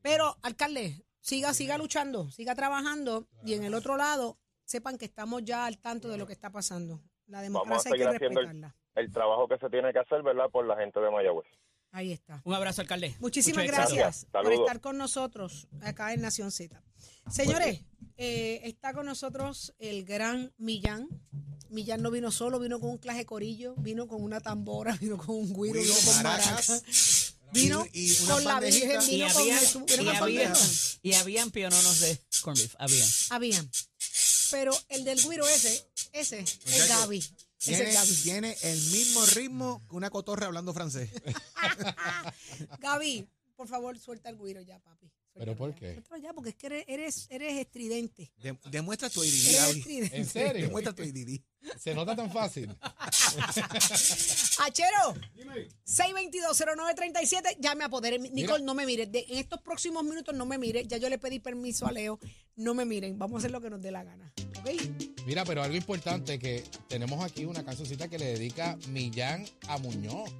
Pero, 0.00 0.38
alcalde, 0.42 1.04
siga, 1.20 1.52
siga 1.52 1.76
luchando, 1.76 2.30
siga 2.30 2.54
trabajando 2.54 3.28
y 3.44 3.52
en 3.54 3.64
el 3.64 3.74
otro 3.74 3.96
lado 3.96 4.38
sepan 4.64 4.96
que 4.96 5.04
estamos 5.04 5.44
ya 5.44 5.66
al 5.66 5.78
tanto 5.78 6.08
de 6.08 6.16
lo 6.16 6.26
que 6.26 6.32
está 6.32 6.50
pasando. 6.50 7.02
La 7.26 7.42
democracia 7.42 7.90
hay 7.92 7.98
que 7.98 8.08
respetarla. 8.08 8.74
El 8.98 9.12
trabajo 9.12 9.46
que 9.48 9.58
se 9.58 9.68
tiene 9.70 9.92
que 9.92 9.98
hacer, 10.00 10.22
¿verdad? 10.22 10.50
Por 10.50 10.66
la 10.66 10.76
gente 10.76 10.98
de 11.00 11.10
Mayagüez. 11.10 11.46
Ahí 11.92 12.12
está. 12.12 12.42
Un 12.44 12.52
abrazo, 12.54 12.82
alcalde. 12.82 13.14
Muchísimas 13.18 13.64
Mucho 13.64 13.76
éxito. 13.80 13.94
gracias 13.96 14.26
por 14.30 14.52
estar 14.52 14.80
con 14.80 14.98
nosotros 14.98 15.68
acá 15.80 16.12
en 16.12 16.20
Nación 16.20 16.50
Z. 16.52 16.82
Señores, 17.30 17.80
eh, 18.16 18.60
está 18.64 18.92
con 18.92 19.06
nosotros 19.06 19.74
el 19.78 20.04
gran 20.04 20.52
Millán. 20.58 21.08
Millán 21.70 22.02
no 22.02 22.10
vino 22.10 22.30
solo, 22.30 22.58
vino 22.58 22.80
con 22.80 22.90
un 22.90 22.98
claje 22.98 23.24
corillo, 23.26 23.74
vino 23.76 24.06
con 24.08 24.22
una 24.22 24.40
tambora, 24.40 24.96
vino 25.00 25.16
con 25.16 25.36
un 25.36 25.52
guiro, 25.52 25.80
vino 25.80 25.94
con 26.04 26.22
maracas, 26.22 27.34
vino 27.52 27.84
y- 27.92 28.12
y 28.12 28.22
una 28.22 28.34
con 28.34 28.44
la. 28.44 28.60
Virgen, 28.60 29.00
Y 29.02 29.10
vino 29.16 29.28
con 29.32 29.42
había, 29.42 29.58
Jesús, 29.58 29.82
y, 29.86 29.96
con 29.96 30.08
había, 30.08 30.52
y 31.02 31.12
habían 31.14 31.50
piononos 31.50 32.00
de 32.00 32.18
corned 32.42 32.60
beef. 32.62 32.74
Habían. 32.78 33.08
Habían. 33.30 33.70
Pero 34.50 34.72
el 34.88 35.04
del 35.04 35.20
guiro 35.22 35.46
ese, 35.46 35.86
ese 36.12 36.40
Muchacho, 36.40 36.60
es 36.70 36.88
Gaby. 36.88 37.24
Tiene 37.58 38.56
el 38.62 38.80
mismo 38.90 39.24
ritmo 39.26 39.82
que 39.88 39.96
una 39.96 40.10
cotorra 40.10 40.46
hablando 40.46 40.72
francés. 40.72 41.10
Gaby, 42.80 43.28
por 43.56 43.68
favor, 43.68 43.98
suelta 43.98 44.28
el 44.28 44.38
guiro 44.38 44.60
ya, 44.62 44.78
papi. 44.78 45.10
¿Pero 45.38 45.56
Suéltalo 45.56 45.56
por 45.56 45.74
qué? 45.74 46.02
Ya, 46.20 46.32
porque 46.32 46.50
es 46.50 46.56
que 46.56 46.66
eres, 46.66 46.84
eres, 46.88 47.26
eres 47.30 47.58
estridente. 47.58 48.32
De- 48.42 48.58
demuestra 48.70 49.08
tu 49.08 49.22
estridente. 49.24 50.16
¿En 50.16 50.26
serio? 50.26 50.66
Demuestra 50.66 50.92
tu 50.92 51.02
ADD. 51.02 51.40
Se 51.78 51.94
nota 51.94 52.16
tan 52.16 52.30
fácil. 52.32 52.68
Achero, 54.60 55.14
6220937, 55.86 57.56
ya 57.60 57.74
me 57.74 57.84
apoderé. 57.84 58.18
Nicole, 58.18 58.34
Mira. 58.44 58.58
no 58.58 58.74
me 58.74 58.86
mire. 58.86 59.06
De- 59.06 59.26
en 59.28 59.38
estos 59.38 59.60
próximos 59.62 60.02
minutos 60.04 60.34
no 60.34 60.46
me 60.46 60.58
mire. 60.58 60.86
Ya 60.86 60.96
yo 60.96 61.08
le 61.08 61.18
pedí 61.18 61.38
permiso 61.40 61.86
a 61.86 61.92
Leo. 61.92 62.18
No 62.56 62.74
me 62.74 62.84
miren. 62.84 63.18
Vamos 63.18 63.36
a 63.36 63.38
hacer 63.38 63.50
lo 63.50 63.60
que 63.60 63.70
nos 63.70 63.80
dé 63.80 63.90
la 63.90 64.04
gana. 64.04 64.32
¿Ok? 64.60 64.70
Mira, 65.26 65.44
pero 65.44 65.62
algo 65.62 65.76
importante 65.76 66.38
que 66.38 66.64
tenemos 66.88 67.22
aquí 67.24 67.44
una 67.44 67.64
cancioncita 67.64 68.08
que 68.08 68.18
le 68.18 68.26
dedica 68.26 68.76
Millán 68.88 69.44
a 69.68 69.78
Muñoz. 69.78 70.30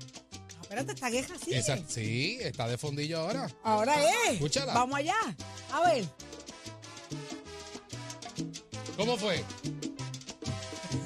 Espérate, 0.68 0.92
esta 0.92 1.10
queja 1.10 1.34
sí. 1.42 1.54
Esa, 1.54 1.78
sí, 1.88 2.36
está 2.42 2.68
de 2.68 2.76
fondillo 2.76 3.20
ahora. 3.20 3.48
Ahora 3.64 3.94
es. 4.04 4.32
Escúchala. 4.34 4.74
Vamos 4.74 4.98
allá. 4.98 5.16
A 5.72 5.80
ver. 5.88 6.04
¿Cómo 8.94 9.16
fue? 9.16 9.42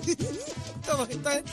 Todo 0.85 1.05
esto 1.05 1.31
es 1.31 1.45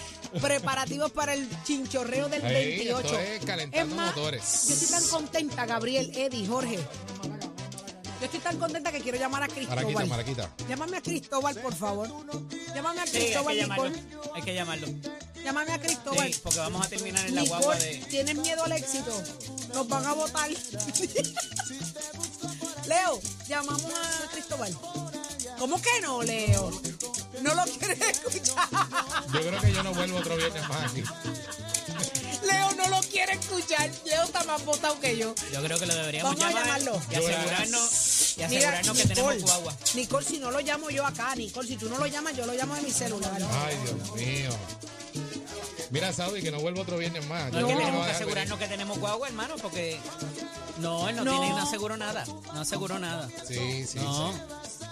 preparativos 0.42 1.12
para 1.12 1.36
el 1.36 1.48
chinchorreo 1.64 2.30
del 2.30 2.44
Ahí, 2.44 2.78
28. 2.78 3.06
esto 3.06 3.20
es 3.20 3.46
calentando 3.46 3.96
más, 3.96 4.16
motores. 4.16 4.68
Yo 4.68 4.74
estoy 4.74 4.88
tan 5.00 5.08
contenta, 5.10 5.66
Gabriel, 5.68 6.12
Eddie, 6.16 6.48
Jorge. 6.48 6.80
Yo 8.20 8.26
estoy 8.26 8.40
tan 8.40 8.58
contenta 8.58 8.92
que 8.92 9.02
quiero 9.02 9.20
llamar 9.20 9.44
a 9.44 9.48
Maraquita, 9.48 9.76
Cristóbal. 9.76 10.08
Maraquita. 10.08 10.50
Llámame 10.68 10.98
a 10.98 11.02
Cristóbal, 11.02 11.56
por 11.62 11.76
favor. 11.76 12.10
Llámame 12.74 13.02
a 13.02 13.06
Sí, 13.06 13.18
hay 13.18 13.24
Cristóbal, 13.24 13.56
que 13.56 13.62
llamarlo. 13.62 13.90
Nicole. 13.92 14.32
Hay 14.34 14.42
que 14.42 14.54
llamarlo. 14.56 14.88
Llámame 15.44 15.74
a 15.74 15.80
Cristóbal. 15.80 16.34
Sí, 16.34 16.40
porque 16.44 16.60
vamos 16.60 16.86
a 16.86 16.90
terminar 16.90 17.26
en 17.26 17.36
la 17.36 17.42
Nicole, 17.42 17.64
guagua 17.66 17.76
de. 17.80 17.98
¿tienes 18.10 18.36
miedo 18.36 18.64
al 18.64 18.72
éxito? 18.74 19.24
Nos 19.74 19.88
van 19.88 20.06
a 20.06 20.14
votar. 20.14 20.50
Leo, 22.88 23.20
llamamos 23.48 23.92
a 23.94 24.28
Cristóbal. 24.32 24.76
¿Cómo 25.58 25.82
que 25.82 26.02
no, 26.02 26.22
Leo? 26.24 26.72
No 27.42 27.54
lo 27.56 27.64
quieres 27.64 28.00
escuchar. 28.02 28.68
Yo 29.34 29.40
creo 29.42 29.62
que 29.62 29.74
yo 29.74 29.84
no 29.84 29.94
vuelvo 29.94 30.18
otro 30.18 30.36
viernes 30.38 30.68
más 30.70 30.92
aquí. 30.92 31.04
Leo 32.46 32.72
no 32.74 32.88
lo 32.88 33.02
quiere 33.02 33.34
escuchar. 33.34 33.92
Leo 34.06 34.24
está 34.24 34.44
más 34.46 34.64
votado 34.66 35.00
que 35.00 35.18
yo. 35.18 35.36
Yo 35.52 35.62
creo 35.64 35.78
que 35.80 35.86
lo 35.86 35.96
deberíamos 35.96 36.36
Vamos 36.36 36.46
a 36.46 36.50
llamar 36.50 36.80
llamarlo. 36.82 37.02
y 37.12 37.16
asegurarnos, 37.16 38.38
y 38.38 38.38
Mira, 38.38 38.48
asegurarnos 38.48 38.98
que 38.98 39.08
tenemos 39.08 39.42
guagua. 39.42 39.76
Nicole, 39.96 40.26
si 40.26 40.40
no 40.40 40.52
lo 40.52 40.60
llamo 40.62 40.90
yo 40.90 41.06
acá, 41.06 41.36
Nicole, 41.36 41.68
si 41.68 41.76
tú 41.78 41.90
no 41.90 41.98
lo 41.98 42.08
llamas, 42.08 42.36
yo 42.38 42.46
lo 42.46 42.54
llamo 42.54 42.76
de 42.76 42.82
mi 42.82 42.92
celular. 42.92 43.42
Ay, 43.66 43.78
Dios 43.84 44.16
mío. 44.16 44.50
Mira, 45.92 46.14
Saudi, 46.14 46.42
que 46.42 46.52
no 46.52 46.60
vuelvo 46.60 46.82
otro 46.82 46.98
viernes 46.98 47.26
más. 47.28 47.52
No, 47.52 47.60
es 47.60 47.66
que 47.66 47.76
tenemos 47.76 48.06
que 48.06 48.12
asegurarnos 48.12 48.60
que 48.60 48.68
tenemos 48.68 49.00
guagua, 49.00 49.28
hermano, 49.28 49.56
porque 49.62 50.00
no, 50.78 51.10
él 51.10 51.16
no, 51.16 51.24
No. 51.26 51.32
tiene, 51.40 51.50
no 51.50 51.58
aseguró 51.58 51.98
nada. 51.98 52.26
No 52.54 52.62
aseguró 52.62 53.00
nada. 53.00 53.28
Sí, 53.48 53.86
sí, 53.88 53.98
No. 54.00 54.32
sí. 54.32 54.40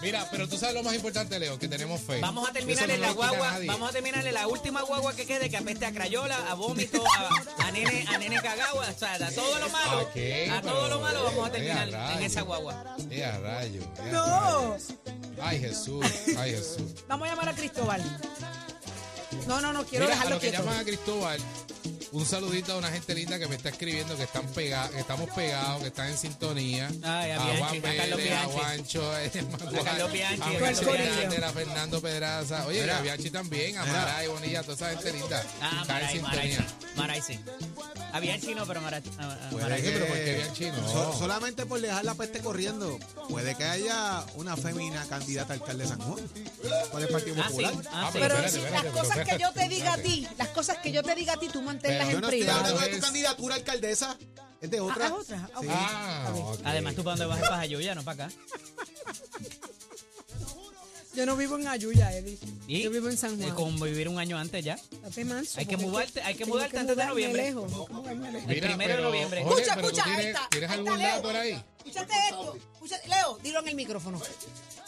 Mira, 0.02 0.28
pero 0.30 0.48
tú 0.48 0.58
sabes 0.58 0.76
lo 0.76 0.84
más 0.84 0.94
importante, 0.94 1.40
Leo, 1.40 1.58
que 1.58 1.68
tenemos 1.68 2.00
fe. 2.02 2.20
Vamos 2.20 2.48
a 2.48 2.54
terminar 2.54 2.88
no 2.88 2.94
en 2.94 3.02
la 3.02 3.12
guagua, 3.12 3.58
vamos 3.66 3.90
a 3.90 3.94
terminar 3.94 4.26
en 4.28 4.34
la 4.34 4.48
última 4.48 4.82
guagua 4.84 5.16
que 5.16 5.26
quede, 5.26 5.50
que 5.50 5.58
apeste 5.58 5.86
a 5.88 5.92
crayola, 5.92 6.38
a 6.52 6.54
vómito, 6.54 7.04
a, 7.18 7.66
a 7.68 7.72
nene, 7.72 8.06
a 8.08 8.18
nene 8.20 8.38
o 8.38 8.42
sea, 8.42 9.16
a 9.16 9.32
todo 9.32 9.60
lo 9.60 9.70
malo, 9.70 10.10
a 10.52 10.62
todo 10.62 10.88
lo 10.90 11.00
malo 11.00 11.24
vamos 11.24 11.48
a 11.48 11.52
terminar 11.52 11.94
a 11.96 12.14
en 12.14 12.24
esa 12.24 12.42
guagua. 12.42 12.96
Eh, 13.10 13.26
a 13.26 13.40
rayo. 13.40 13.82
a 14.00 14.06
No. 14.06 14.72
rayo. 14.74 14.78
Ay, 15.42 15.60
Jesús. 15.60 16.06
Ay, 16.38 16.52
Jesús. 16.52 16.92
Vamos 17.08 17.28
a 17.28 17.32
llamar 17.32 17.50
a 17.50 17.56
Cristóbal. 17.56 18.04
No, 19.48 19.62
no, 19.62 19.74
no, 19.74 19.86
quiero 19.86 20.06
Mira, 20.06 20.14
a 20.16 20.18
dejarlo 20.18 20.36
los 20.36 20.42
que 20.42 20.50
quieto. 20.50 20.64
llaman 20.64 20.80
a 20.80 20.84
Cristóbal, 20.84 21.40
un 22.12 22.26
saludito 22.26 22.74
a 22.74 22.78
una 22.78 22.90
gente 22.90 23.14
linda 23.16 23.40
que 23.40 23.48
me 23.48 23.56
está 23.56 23.70
escribiendo 23.70 24.16
que 24.18 24.24
están 24.24 24.46
pegados, 24.48 24.92
que 24.92 25.00
estamos 25.00 25.30
pegados, 25.32 25.82
que 25.82 25.88
están 25.88 26.08
en 26.10 26.18
sintonía. 26.18 26.90
Ay, 27.04 27.32
a 27.32 27.42
a 27.42 27.46
Bianchi, 27.46 27.80
Juan 27.80 27.94
a 27.94 27.98
Carlos 27.98 28.20
Pérez, 28.20 28.34
a 28.34 28.46
Bianchi. 28.48 28.58
Juancho, 28.58 29.18
eh, 29.20 29.32
A 29.80 29.84
Carlos 29.84 30.12
Bianchi, 30.12 30.42
a 30.42 30.46
a 30.46 30.50
Bianchi. 30.60 30.86
Hernández, 30.86 31.44
a 31.44 31.52
Fernando 31.54 32.02
Pedraza. 32.02 32.66
Oye, 32.68 32.82
Mira. 32.82 32.98
a 32.98 33.02
Bianchi 33.02 33.30
también, 33.30 33.78
a. 33.78 33.86
Maray, 33.86 34.28
Bonilla, 34.28 34.64
toda 34.64 34.74
esa 34.76 34.90
gente 35.02 35.14
linda. 35.20 35.44
Ah, 35.62 35.80
está 35.82 36.12
en 36.12 36.22
Maray, 36.22 36.22
Maray, 36.22 36.52
sintonía. 36.52 36.58
sí. 36.58 36.86
Maray, 36.96 37.22
sí. 37.22 37.40
Había 38.14 38.40
chino, 38.40 38.66
pero 38.66 38.82
Maray, 38.82 39.04
a- 39.20 39.32
a- 39.34 39.50
Puede 39.50 39.64
Maray. 39.64 39.82
que- 39.82 39.90
pero 39.92 40.06
que- 40.06 40.12
¿por 40.12 40.18
qué 40.20 40.36
Bianchi 40.36 40.66
no? 40.72 40.90
so- 40.92 41.18
solamente 41.20 41.66
por 41.66 41.80
dejar 41.82 42.06
la 42.06 42.16
peste 42.16 42.40
corriendo, 42.40 42.98
puede 43.30 43.56
que 43.56 43.64
haya 43.66 44.24
una 44.36 44.56
fémina 44.58 45.06
candidata 45.08 45.54
a 45.54 45.56
alcalde 45.58 45.84
de 45.84 45.90
San 45.90 46.00
Juan 46.02 46.20
por 46.92 47.02
el 47.02 47.08
Partido 47.10 47.36
Ah, 47.40 47.44
sí, 47.44 47.50
Popular. 47.50 47.74
ah, 47.92 48.10
sí. 48.12 48.20
pero 48.20 48.36
Pero 48.36 48.46
espérate, 48.46 48.50
si 48.52 48.58
espérate, 48.58 48.72
las 48.74 48.82
pero 48.94 49.04
cosas 49.04 49.18
que 49.18 49.32
yo 49.32 49.38
te 49.38 49.46
espérate, 49.64 49.76
diga 49.76 49.94
a 49.94 49.98
ti, 49.98 50.28
las 50.38 50.48
cosas 50.50 50.78
que 50.78 50.92
yo 50.92 51.04
te 51.04 51.16
diga 51.16 51.34
a 51.34 51.38
ti, 51.40 51.50
tú 51.50 51.62
manténlas 51.62 52.06
Pero 52.08 52.10
en 52.10 52.16
Yo 52.16 52.22
no 52.22 52.28
estoy 52.28 52.40
privado. 52.40 52.60
hablando 52.60 52.82
de 52.82 52.88
tu 52.90 52.96
Es- 52.96 53.02
candidatura 53.04 53.56
a 53.56 53.58
alcaldesa, 53.58 54.18
es 54.62 54.72
de 54.72 54.78
Ah, 54.80 54.84
otra. 54.84 55.08
ah. 55.08 55.50
Ah. 55.70 56.26
Ah, 56.28 56.32
ok. 56.34 56.60
Además, 56.64 56.96
¿tú 56.96 57.04
para 57.04 57.18
dónde 57.18 57.26
vas? 57.36 57.40
Para 57.42 57.58
Jayuya, 57.58 57.94
no 57.96 58.04
para 58.04 58.26
acá. 58.26 58.36
Yo 61.18 61.26
no 61.26 61.36
vivo 61.36 61.58
en 61.58 61.68
Ayuya, 61.68 62.14
Eddie. 62.16 62.38
¿Y? 62.68 62.84
Yo 62.84 62.92
vivo 62.92 63.10
en 63.10 63.18
San 63.18 63.42
Eh, 63.42 63.46
Juan. 63.46 63.56
Como 63.56 63.86
vivir 63.86 64.08
un 64.08 64.20
año 64.20 64.38
antes 64.38 64.64
ya. 64.64 64.78
Manso, 65.26 65.60
Hay 65.60 65.66
que 65.66 65.76
mudarte- 65.76 66.22
hay 66.22 66.36
que 66.36 66.46
mudarte 66.46 66.78
antes 66.78 66.96
de 66.96 67.06
noviembre. 67.06 67.42
lejos, 67.42 67.72
que. 67.72 68.54
El 68.54 68.60
primero 68.62 68.98
de 68.98 69.02
noviembre. 69.02 69.44
Jorge, 69.44 69.62
Escucha, 69.64 69.82
escucha, 69.82 70.04
ahí 70.06 70.26
está. 70.28 70.48
¿tienes 70.52 70.70
ahí 70.70 70.78
algún 70.78 71.02
está, 71.02 71.16
dato 71.16 71.30
ahí? 71.30 71.64
Escúchate 71.80 72.14
esto. 72.30 72.58
Escúchate- 72.76 73.08
Leo, 73.08 73.40
dilo 73.42 73.60
en 73.62 73.68
el 73.70 73.76
micrófono. 73.76 74.22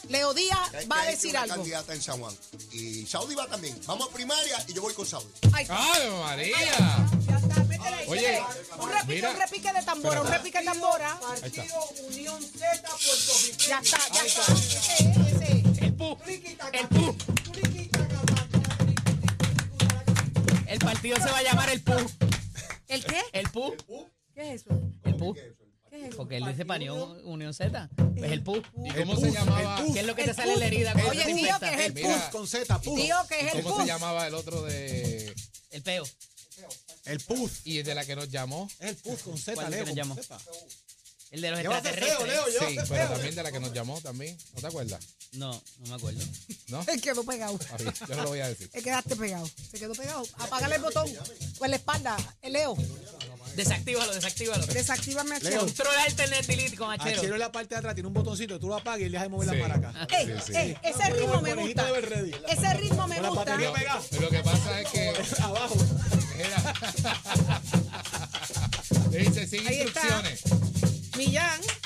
Leo 0.07 0.33
Díaz 0.36 0.69
Que 0.69 0.86
va 0.86 1.01
que 1.01 1.07
a 1.07 1.12
decir 1.12 1.31
una 1.31 1.41
algo. 1.41 1.55
candidata 1.55 1.93
en 1.95 2.01
San 2.03 2.19
Juan. 2.19 2.36
Y 2.74 3.05
Saudi 3.07 3.33
va 3.33 3.48
también. 3.48 3.79
Vamos 3.88 4.07
a 4.09 4.13
primaria 4.13 4.63
y 4.67 4.74
yo 4.74 4.83
voy 4.83 4.93
con 4.93 5.07
Saudi. 5.07 5.25
Está. 5.41 5.65
¡Ay, 5.67 6.09
María! 6.12 7.09
Ya 7.27 7.38
está, 7.39 7.63
métele 7.63 7.95
ahí, 7.95 8.05
Oye, 8.07 8.39
un 8.77 8.89
repique, 8.91 9.13
mira. 9.15 9.31
un 9.31 9.38
repique 9.38 9.74
de 9.74 9.81
tambora, 9.83 10.21
un 10.21 10.27
repique 10.27 10.59
de 10.59 10.65
tambora. 10.65 11.19
Ahí 11.41 11.50
está. 11.51 11.63
Ya 13.67 13.79
está, 13.79 13.98
ya 14.13 14.25
está. 14.25 14.53
Ese, 14.53 15.12
ese. 15.36 15.68
El 15.99 16.07
PU. 16.07 16.17
El 16.71 16.87
PU. 16.87 17.15
El 20.67 20.79
partido 20.79 21.17
se 21.17 21.29
va 21.29 21.37
a 21.39 21.43
llamar 21.43 21.69
el 21.69 21.81
PU. 21.81 21.93
¿El 22.87 23.03
qué? 23.03 23.21
El 23.33 23.49
PU. 23.49 23.75
¿Qué 24.33 24.53
es 24.53 24.61
eso? 24.61 24.81
El 25.03 25.15
PU. 25.17 25.33
¿Qué 25.33 25.97
es 25.97 26.03
eso? 26.07 26.17
Porque 26.17 26.37
él 26.37 26.45
dice 26.45 26.63
Unión, 26.63 27.19
Unión 27.25 27.53
Z. 27.53 27.89
Es 28.15 28.31
el 28.31 28.41
PU. 28.43 28.61
¿Y 28.85 28.91
cómo 28.93 29.17
se 29.17 29.31
llamaba? 29.31 29.83
¿Qué 29.93 29.99
es 29.99 30.05
lo 30.05 30.15
que 30.15 30.21
El 30.21 30.27
te 30.29 30.33
sale 30.35 30.53
en 30.53 30.59
la 30.59 30.65
PU. 30.65 30.73
herida? 30.73 30.93
Oye, 31.09 31.25
tío, 31.35 31.59
que 31.59 31.73
es 31.73 31.79
el. 31.81 31.93
Puz 31.93 32.21
con 32.31 32.47
Z, 32.47 32.79
Puz. 32.81 33.01
Tío, 33.01 33.15
que 33.27 33.39
es 33.47 33.55
el 33.55 33.63
¿Cómo 33.63 33.81
se 33.81 33.87
llamaba 33.87 34.25
el 34.27 34.33
otro 34.35 34.61
de 34.61 35.35
El 35.71 35.83
peo. 35.83 36.05
El 37.05 37.19
Puz. 37.19 37.61
y 37.65 37.81
de 37.83 37.93
la 37.93 38.05
que 38.05 38.15
nos 38.15 38.29
llamó? 38.29 38.69
Es 38.79 38.89
el 38.91 38.95
Puz 38.95 39.21
con 39.23 39.37
Z, 39.37 39.53
¿Cuál 39.55 39.71
Leo. 39.71 39.85
Con. 41.29 41.36
El 41.36 41.41
de 41.41 41.51
los 41.51 41.59
Llévate 41.62 41.89
feo, 41.93 42.07
extraterrestres. 42.07 42.27
Leo, 42.27 42.45
Sí, 42.45 42.51
llévate 42.74 42.75
pero 42.75 42.86
feo. 43.07 43.09
también 43.13 43.36
de 43.36 43.43
la 43.43 43.51
que 43.51 43.59
nos 43.59 43.74
llamó 43.74 44.01
también. 44.01 44.38
¿No 44.55 44.62
te 44.62 44.67
acuerdas? 44.67 45.00
No, 45.33 45.51
no 45.79 45.88
me 45.88 45.93
acuerdo. 45.95 46.21
¿No? 46.69 46.83
Él 46.88 47.01
quedó 47.01 47.24
pegado. 47.24 47.59
Bien, 47.77 47.93
Yo 48.07 48.15
no 48.15 48.24
lo 48.24 48.29
voy 48.29 48.39
a 48.39 48.48
decir. 48.50 48.69
Él 48.74 48.83
quedaste 48.83 49.15
pegado. 49.15 49.48
Se 49.71 49.77
quedó 49.79 49.93
pegado. 49.93 50.24
Apágale 50.39 50.75
el 50.75 50.81
botón. 50.81 51.07
O 51.59 51.65
en 51.65 51.71
la 51.71 51.77
espalda. 51.77 52.17
El 52.41 52.53
Leo. 52.53 52.75
Desactívalo, 53.55 54.13
desactívalo. 54.13 54.65
Desactívame 54.67 55.36
a 55.36 55.39
Leo. 55.39 55.50
Chero. 55.51 55.62
Controla 55.65 56.07
Internet 56.09 56.45
Delete 56.45 56.77
con 56.77 56.91
Achero 56.91 57.17
Achero. 57.19 57.33
en 57.33 57.39
la 57.39 57.51
parte 57.51 57.75
de 57.75 57.79
atrás 57.79 57.93
tiene 57.95 58.07
un 58.07 58.13
botoncito, 58.13 58.59
tú 58.59 58.67
lo 58.67 58.75
apagas 58.75 59.01
y 59.01 59.03
él 59.05 59.12
deja 59.12 59.24
de 59.24 59.29
mover 59.29 59.50
Sí. 59.50 59.55
las 59.57 59.67
maracas. 59.69 60.07
Ey, 60.17 60.25
Sí, 60.27 60.33
sí. 60.48 60.53
ey, 60.57 60.77
ese 60.83 61.09
ritmo 61.12 61.41
me 61.41 61.53
gusta. 61.55 61.89
Ese 62.48 62.74
ritmo 62.75 63.07
me 63.07 63.15
Con 63.15 63.24
la 63.24 63.29
gusta. 63.29 63.45
batería 63.45 63.74
pegada. 63.74 64.01
Lo 64.19 64.29
que 64.29 64.39
pasa 64.39 64.81
es 64.81 64.88
que 64.89 65.09
Abajo. 65.43 65.75
era. 66.38 66.74
Dice, 69.09 69.48
sin 69.48 69.67
Ahí 69.67 69.79
está. 69.81 70.01
instrucciones. 70.01 70.41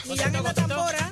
La 0.06 0.32
contestó. 0.32 0.68
tambora. 0.68 1.03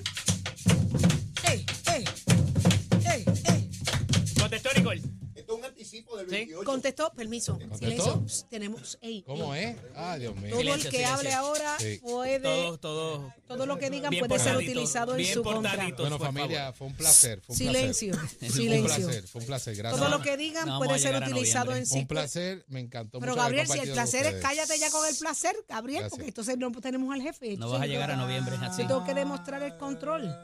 Permiso. 7.22 7.60
Silencio. 7.78 8.25
Tenemos, 8.50 8.98
ey, 9.01 9.22
¿Cómo 9.24 9.54
ey. 9.54 9.66
es? 9.66 9.78
Ah, 9.96 10.18
Dios 10.18 10.36
mío. 10.36 10.50
Todo 10.50 10.60
Silencio, 10.60 10.88
el 10.90 10.92
que 10.92 10.98
silencio. 10.98 11.16
hable 11.18 11.34
ahora 11.34 11.78
Sí. 11.80 12.00
puede, 12.01 12.40
Todos, 12.40 12.80
todos. 12.82 13.34
todo 13.48 13.66
lo 13.66 13.78
que 13.78 13.90
digan 13.90 14.10
Bien 14.10 14.25
puede 14.28 14.40
ser 14.40 14.54
portaditos, 14.54 14.74
utilizado 14.75 15.12
en 15.12 15.18
bien 15.18 15.34
su 15.34 15.44
contra. 15.44 15.72
portaditos. 15.72 16.00
Bueno, 16.01 16.18
por 16.18 16.28
familia, 16.28 16.60
favor. 16.60 16.74
fue 16.75 16.88
un 16.88 16.94
placer. 16.96 17.42
Fue 17.42 17.54
un 17.54 17.58
Silencio, 17.58 18.12
placer. 18.18 18.38
Fue 18.40 18.48
un 18.48 18.54
silencio. 18.54 18.96
placer, 19.06 19.28
fue 19.28 19.42
un 19.42 19.48
placer. 19.48 19.75
Gracias. 19.75 20.00
Todo 20.00 20.10
No, 20.10 20.18
lo 20.18 20.24
que 20.24 20.38
digan 20.38 20.66
no 20.66 20.72
vamos 20.74 20.88
puede 20.88 21.00
a 21.00 21.01
ser 21.01 21.12
llegar 21.13 21.24
a 21.24 21.28
utilizado 21.32 21.66
noviembre. 21.66 21.80
en 21.80 21.86
sí. 21.94 22.00
Un 22.00 22.08
placer, 22.08 22.66
me 22.68 22.80
encantó 22.80 23.20
Pero 23.20 23.32
mucho 23.34 23.42
haber 23.44 23.58
Gabriel, 23.58 23.68
si 23.68 23.72
el 23.74 23.78
compartido 23.80 23.96
placer 23.96 24.22
es 24.22 24.34
ustedes. 24.34 24.44
cállate 24.44 24.80
ya 24.80 24.90
con 24.92 25.08
el 25.08 25.16
placer, 25.16 25.56
Gabriel, 25.70 26.00
Gracias. 26.00 26.12
porque 26.12 26.28
entonces 26.30 26.58
no 26.58 26.72
tenemos 26.82 27.13
al 27.13 27.22
jefe. 27.22 27.58
No 27.58 27.70
vas 27.70 27.82
a 27.82 27.86
llegar 27.86 28.10
a 28.12 28.16
noviembre 28.16 28.56
así. 28.62 28.82
Yo 28.82 28.88
tengo 28.88 29.04
que 29.06 29.13
demostrar 29.13 29.62
el 29.63 29.78
control. 29.78 30.36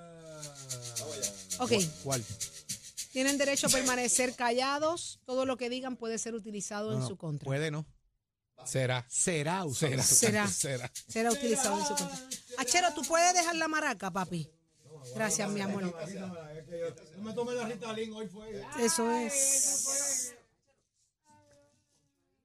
Ok, 1.60 1.72
¿Cuál? 2.04 2.24
Tienen 3.18 3.40
derecho 3.40 3.66
a 3.66 3.72
permanecer 3.72 4.36
callados. 4.36 5.20
Todo 5.26 5.48
lo 5.48 5.58
que 5.58 5.72
digan 5.72 5.96
puede 5.96 6.20
ser 6.20 6.36
utilizado 6.36 6.94
en 6.94 7.02
su 7.02 7.18
contra. 7.18 7.48
Puede 7.48 7.72
no. 7.72 7.88
Será. 8.64 9.08
Será 9.10 9.66
usado. 9.66 10.04
Será. 10.04 10.04
Será. 10.04 10.48
Será. 10.48 10.92
Será 11.08 11.32
utilizado 11.32 11.80
en 11.80 11.86
su 11.88 11.96
contra. 11.96 12.20
Achero, 12.60 12.94
¿tú 12.94 13.02
puedes 13.02 13.34
dejar 13.34 13.56
la 13.56 13.68
maraca, 13.68 14.12
papi? 14.12 14.48
Gracias, 15.16 15.50
mi 15.50 15.62
amor. 15.62 15.82
No 17.16 17.24
me 17.24 17.34
tomé 17.34 17.56
la 17.56 17.66
Ritalin, 17.66 18.14
hoy 18.14 18.28
fue. 18.28 18.64
Eso 18.80 19.10
es. 19.10 20.36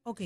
Ok. 0.04 0.22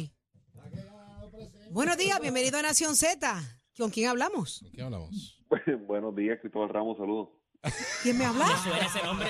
Buenos 1.73 1.97
días, 1.97 2.21
bienvenido 2.21 2.57
a 2.59 2.63
Nación 2.63 2.95
Z. 2.95 3.43
¿Con 3.77 3.91
quién 3.91 4.11
hablamos? 4.11 4.63
¿De 4.63 4.71
qué 4.71 4.83
hablamos? 4.83 5.45
Buenos 5.89 6.15
días, 6.15 6.39
Cristóbal 6.41 6.69
Ramos, 6.69 6.99
saludos. 6.99 7.36
¿Quién 8.03 8.19
me 8.19 8.25
Me 8.25 8.31
habla? 8.31 8.57
suena 8.63 8.87
ese 8.87 9.03
nombre. 9.03 9.29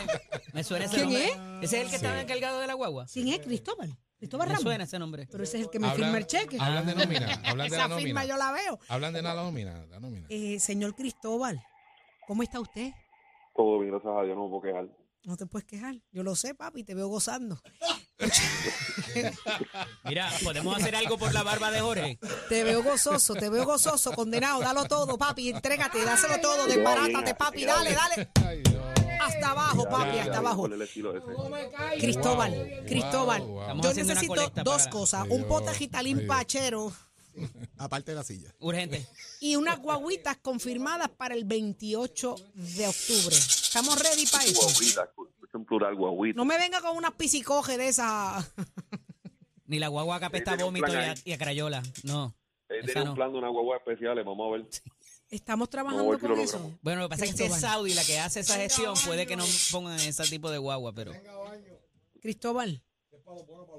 Me 0.52 0.64
suena 0.64 0.84
ese 0.86 0.94
¿Quién 0.96 1.04
nombre. 1.06 1.24
es? 1.28 1.64
Ese 1.64 1.76
es 1.78 1.84
el 1.84 1.90
que 1.90 1.96
estaba 1.96 2.20
encargado 2.20 2.60
de 2.60 2.66
la 2.66 2.74
guagua. 2.74 3.06
¿Quién 3.12 3.28
es 3.28 3.40
Cristóbal? 3.40 3.96
Cristóbal 4.18 4.48
Me 4.48 4.54
Ramos. 4.54 4.62
suena 4.62 4.84
ese 4.84 4.98
nombre. 4.98 5.28
Pero 5.30 5.44
ese 5.44 5.58
es 5.58 5.64
el 5.64 5.70
que 5.70 5.78
me 5.78 5.90
firma 5.92 6.16
el 6.18 6.26
cheque. 6.26 6.58
Hablan 6.60 6.86
de 6.86 6.94
nómina. 6.94 7.26
Hablan 7.44 7.68
de 7.70 7.76
la 7.76 7.84
Esa 7.86 7.96
firma 7.96 8.24
yo 8.24 8.36
la 8.36 8.52
veo. 8.52 8.78
Hablan 8.88 9.12
de 9.12 9.22
la 9.22 9.34
nómina. 9.34 9.86
La 9.86 10.00
nómina. 10.00 10.26
Eh, 10.30 10.58
señor 10.58 10.94
Cristóbal, 10.94 11.62
¿cómo 12.26 12.42
está 12.42 12.60
usted? 12.60 12.92
Todo 13.54 13.78
bien, 13.80 13.92
gracias 13.92 14.12
a 14.16 14.22
Dios, 14.22 14.36
no 14.36 14.44
me 14.44 14.50
puedo 14.50 14.62
quejar. 14.62 14.88
No 15.24 15.36
te 15.36 15.46
puedes 15.46 15.66
quejar. 15.66 15.96
Yo 16.12 16.22
lo 16.22 16.34
sé, 16.36 16.54
papi, 16.54 16.84
te 16.84 16.94
veo 16.94 17.08
gozando. 17.08 17.60
Mira, 20.04 20.30
podemos 20.42 20.76
hacer 20.76 20.94
algo 20.96 21.18
por 21.18 21.32
la 21.34 21.42
barba 21.42 21.70
de 21.70 21.80
Jorge. 21.80 22.18
Te 22.48 22.64
veo 22.64 22.82
gozoso, 22.82 23.34
te 23.34 23.48
veo 23.48 23.64
gozoso, 23.64 24.12
condenado. 24.12 24.60
Dalo 24.60 24.84
todo, 24.84 25.16
papi. 25.18 25.50
Entrégate, 25.50 26.04
dáselo 26.04 26.40
todo. 26.40 26.66
Desbarátate, 26.66 27.34
papi. 27.34 27.64
Dale, 27.64 27.92
dale. 27.94 28.30
Ay. 28.46 28.62
Hasta 29.20 29.50
abajo, 29.50 29.88
papi, 29.88 30.18
hasta 30.18 30.38
abajo. 30.38 30.68
Cristóbal, 31.98 32.52
Wow, 32.54 32.86
Cristóbal. 32.86 33.42
wow, 33.42 33.82
Yo 33.82 33.94
necesito 33.94 34.50
dos 34.62 34.82
para- 34.82 34.90
cosas. 34.90 35.26
Un 35.28 35.44
pote 35.48 35.74
gitalín 35.74 36.18
Dios. 36.18 36.28
pachero 36.28 36.92
Aparte 37.76 38.12
de 38.12 38.16
la 38.16 38.24
silla. 38.24 38.54
Urgente. 38.60 39.06
y 39.40 39.56
unas 39.56 39.78
guaguitas 39.80 40.36
confirmadas 40.38 41.10
para 41.10 41.34
el 41.34 41.44
28 41.44 42.34
de 42.54 42.86
octubre. 42.88 43.36
¿Estamos 43.36 43.98
ready 44.00 44.26
para 44.26 44.44
eso? 44.44 44.66
Plural, 45.66 45.94
guaguita. 45.94 46.36
No 46.36 46.44
me 46.44 46.56
venga 46.58 46.80
con 46.80 46.96
unas 46.96 47.12
piscicoge 47.12 47.76
de 47.76 47.88
esas. 47.88 48.52
Ni 49.66 49.78
la 49.78 49.88
guagua 49.88 50.18
que 50.20 50.26
apesta 50.26 50.52
a 50.52 50.56
vómito 50.56 50.88
y 50.92 50.94
a, 50.94 51.10
ahí. 51.10 51.14
y 51.24 51.32
a 51.32 51.38
crayola. 51.38 51.82
No. 52.04 52.34
Eh, 52.68 52.78
esa 52.78 52.86
tiene 52.86 53.04
no. 53.04 53.10
un 53.10 53.16
plan 53.16 53.32
de 53.32 53.38
una 53.38 53.48
guagua 53.48 53.76
especial, 53.78 54.22
vamos 54.24 54.48
a 54.48 54.56
ver. 54.56 54.66
Estamos 55.28 55.68
trabajando 55.68 56.04
con 56.04 56.30
lo 56.30 56.36
eso. 56.40 56.58
logramos. 56.58 56.80
Bueno, 56.82 57.00
lo 57.00 57.08
que 57.08 57.10
pasa 57.10 57.24
es 57.24 57.34
que 57.34 57.44
es 57.44 57.50
Cristóbal. 57.50 57.72
Saudi 57.72 57.94
la 57.94 58.04
que 58.04 58.18
hace 58.20 58.40
esa 58.40 58.54
gestión. 58.56 58.94
Puede 59.04 59.26
que 59.26 59.36
no 59.36 59.44
pongan 59.72 59.98
ese 59.98 60.22
tipo 60.24 60.50
de 60.50 60.58
guagua, 60.58 60.92
pero 60.92 61.12
Cristóbal, 62.20 62.82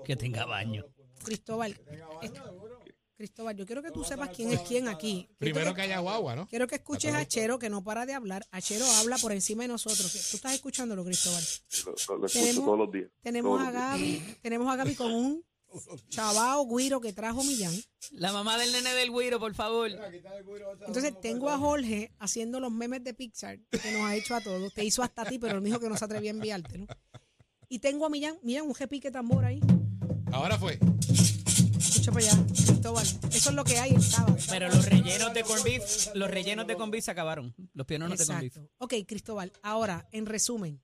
que 0.06 0.15
tenga 0.15 0.46
baño. 0.46 0.86
Cristóbal. 1.24 1.72
est- 1.72 1.82
Cristóbal, 2.20 2.56
yo 3.56 3.66
quiero 3.66 3.82
que 3.82 3.92
tú 3.92 4.04
sepas 4.04 4.30
quién 4.30 4.52
es 4.52 4.62
quién 4.62 4.88
aquí. 4.88 5.28
Primero 5.40 5.74
que 5.74 5.82
haya 5.82 6.00
guagua, 6.00 6.36
¿no? 6.36 6.48
Quiero 6.48 6.68
que 6.68 6.76
escuches 6.76 7.14
a 7.14 7.26
Chero, 7.28 7.58
que 7.58 7.70
no 7.70 7.84
para 7.84 8.06
de 8.06 8.14
hablar. 8.14 8.46
Achero 8.52 8.86
habla 9.00 9.18
por 9.18 9.32
encima 9.32 9.64
de 9.64 9.70
nosotros. 9.70 10.12
¿Tú 10.32 10.38
estás 10.38 10.54
escuchándolo, 10.54 11.04
Cristóbal? 11.04 11.44
Lo, 11.86 11.92
lo- 11.92 12.18
lo 12.20 12.26
escucho 12.28 12.40
Tenemos- 12.46 12.66
todos 12.66 12.78
los 12.78 12.92
días. 12.92 13.10
Tenemos 13.22 13.58
todos 13.60 13.68
a. 13.68 13.72
Gaby, 13.72 14.38
tenemos 14.42 14.72
a 14.72 14.76
Gaby 14.76 14.96
con 14.96 15.12
un 15.14 15.44
Chavao 16.10 16.66
Guiro 16.68 17.02
que 17.02 17.12
trajo 17.14 17.44
Millán. 17.44 17.74
La 18.12 18.32
mamá 18.32 18.58
del 18.58 18.72
nene 18.72 18.94
del 18.94 19.12
güiro, 19.12 19.40
por 19.40 19.54
favor. 19.54 19.90
Entonces 20.88 21.14
tengo 21.22 21.50
a 21.50 21.58
Jorge 21.58 22.12
haciendo 22.20 22.60
los 22.60 22.72
memes 22.72 23.04
de 23.04 23.14
Pixar 23.14 23.60
que 23.70 23.92
nos 23.92 24.02
ha 24.04 24.16
hecho 24.16 24.36
a 24.36 24.42
todos. 24.42 24.74
Te 24.74 24.86
hizo 24.86 25.04
hasta 25.04 25.24
a 25.24 25.26
ti, 25.26 25.40
pero 25.40 25.60
me 25.60 25.68
dijo 25.68 25.80
que 25.80 25.90
no 25.90 25.98
se 25.98 26.06
atrevía 26.06 26.32
a 26.32 26.36
enviártelo. 26.36 26.86
Y 27.68 27.80
tengo 27.80 28.06
a 28.06 28.10
Millán, 28.10 28.38
Millán, 28.44 28.66
un 28.68 28.76
repique 28.76 29.12
tambor 29.12 29.44
ahí. 29.44 29.60
Ahora 30.32 30.58
fue. 30.58 30.80
Para 32.12 32.26
allá, 32.26 32.46
Cristóbal. 32.48 33.06
Eso 33.06 33.50
es 33.50 33.56
lo 33.56 33.64
que 33.64 33.78
hay 33.78 33.92
el 33.92 34.02
sábado. 34.02 34.38
Pero 34.50 34.70
los 34.70 34.86
rellenos 34.86 35.34
de 35.34 35.44
corned 35.44 35.64
beef, 35.64 36.08
los 36.16 36.32
rellenos 36.32 36.66
de 36.66 36.76
corned 36.76 36.94
beef 36.94 37.06
se 37.06 37.12
acabaron. 37.12 37.54
Los 37.74 37.86
piononos 37.86 38.18
de 38.18 38.26
corned 38.26 38.42
beef. 38.42 38.56
Exacto. 38.58 38.74
Ok, 38.78 38.94
Cristóbal, 39.06 39.52
ahora, 39.62 40.08
en 40.12 40.26
resumen, 40.26 40.82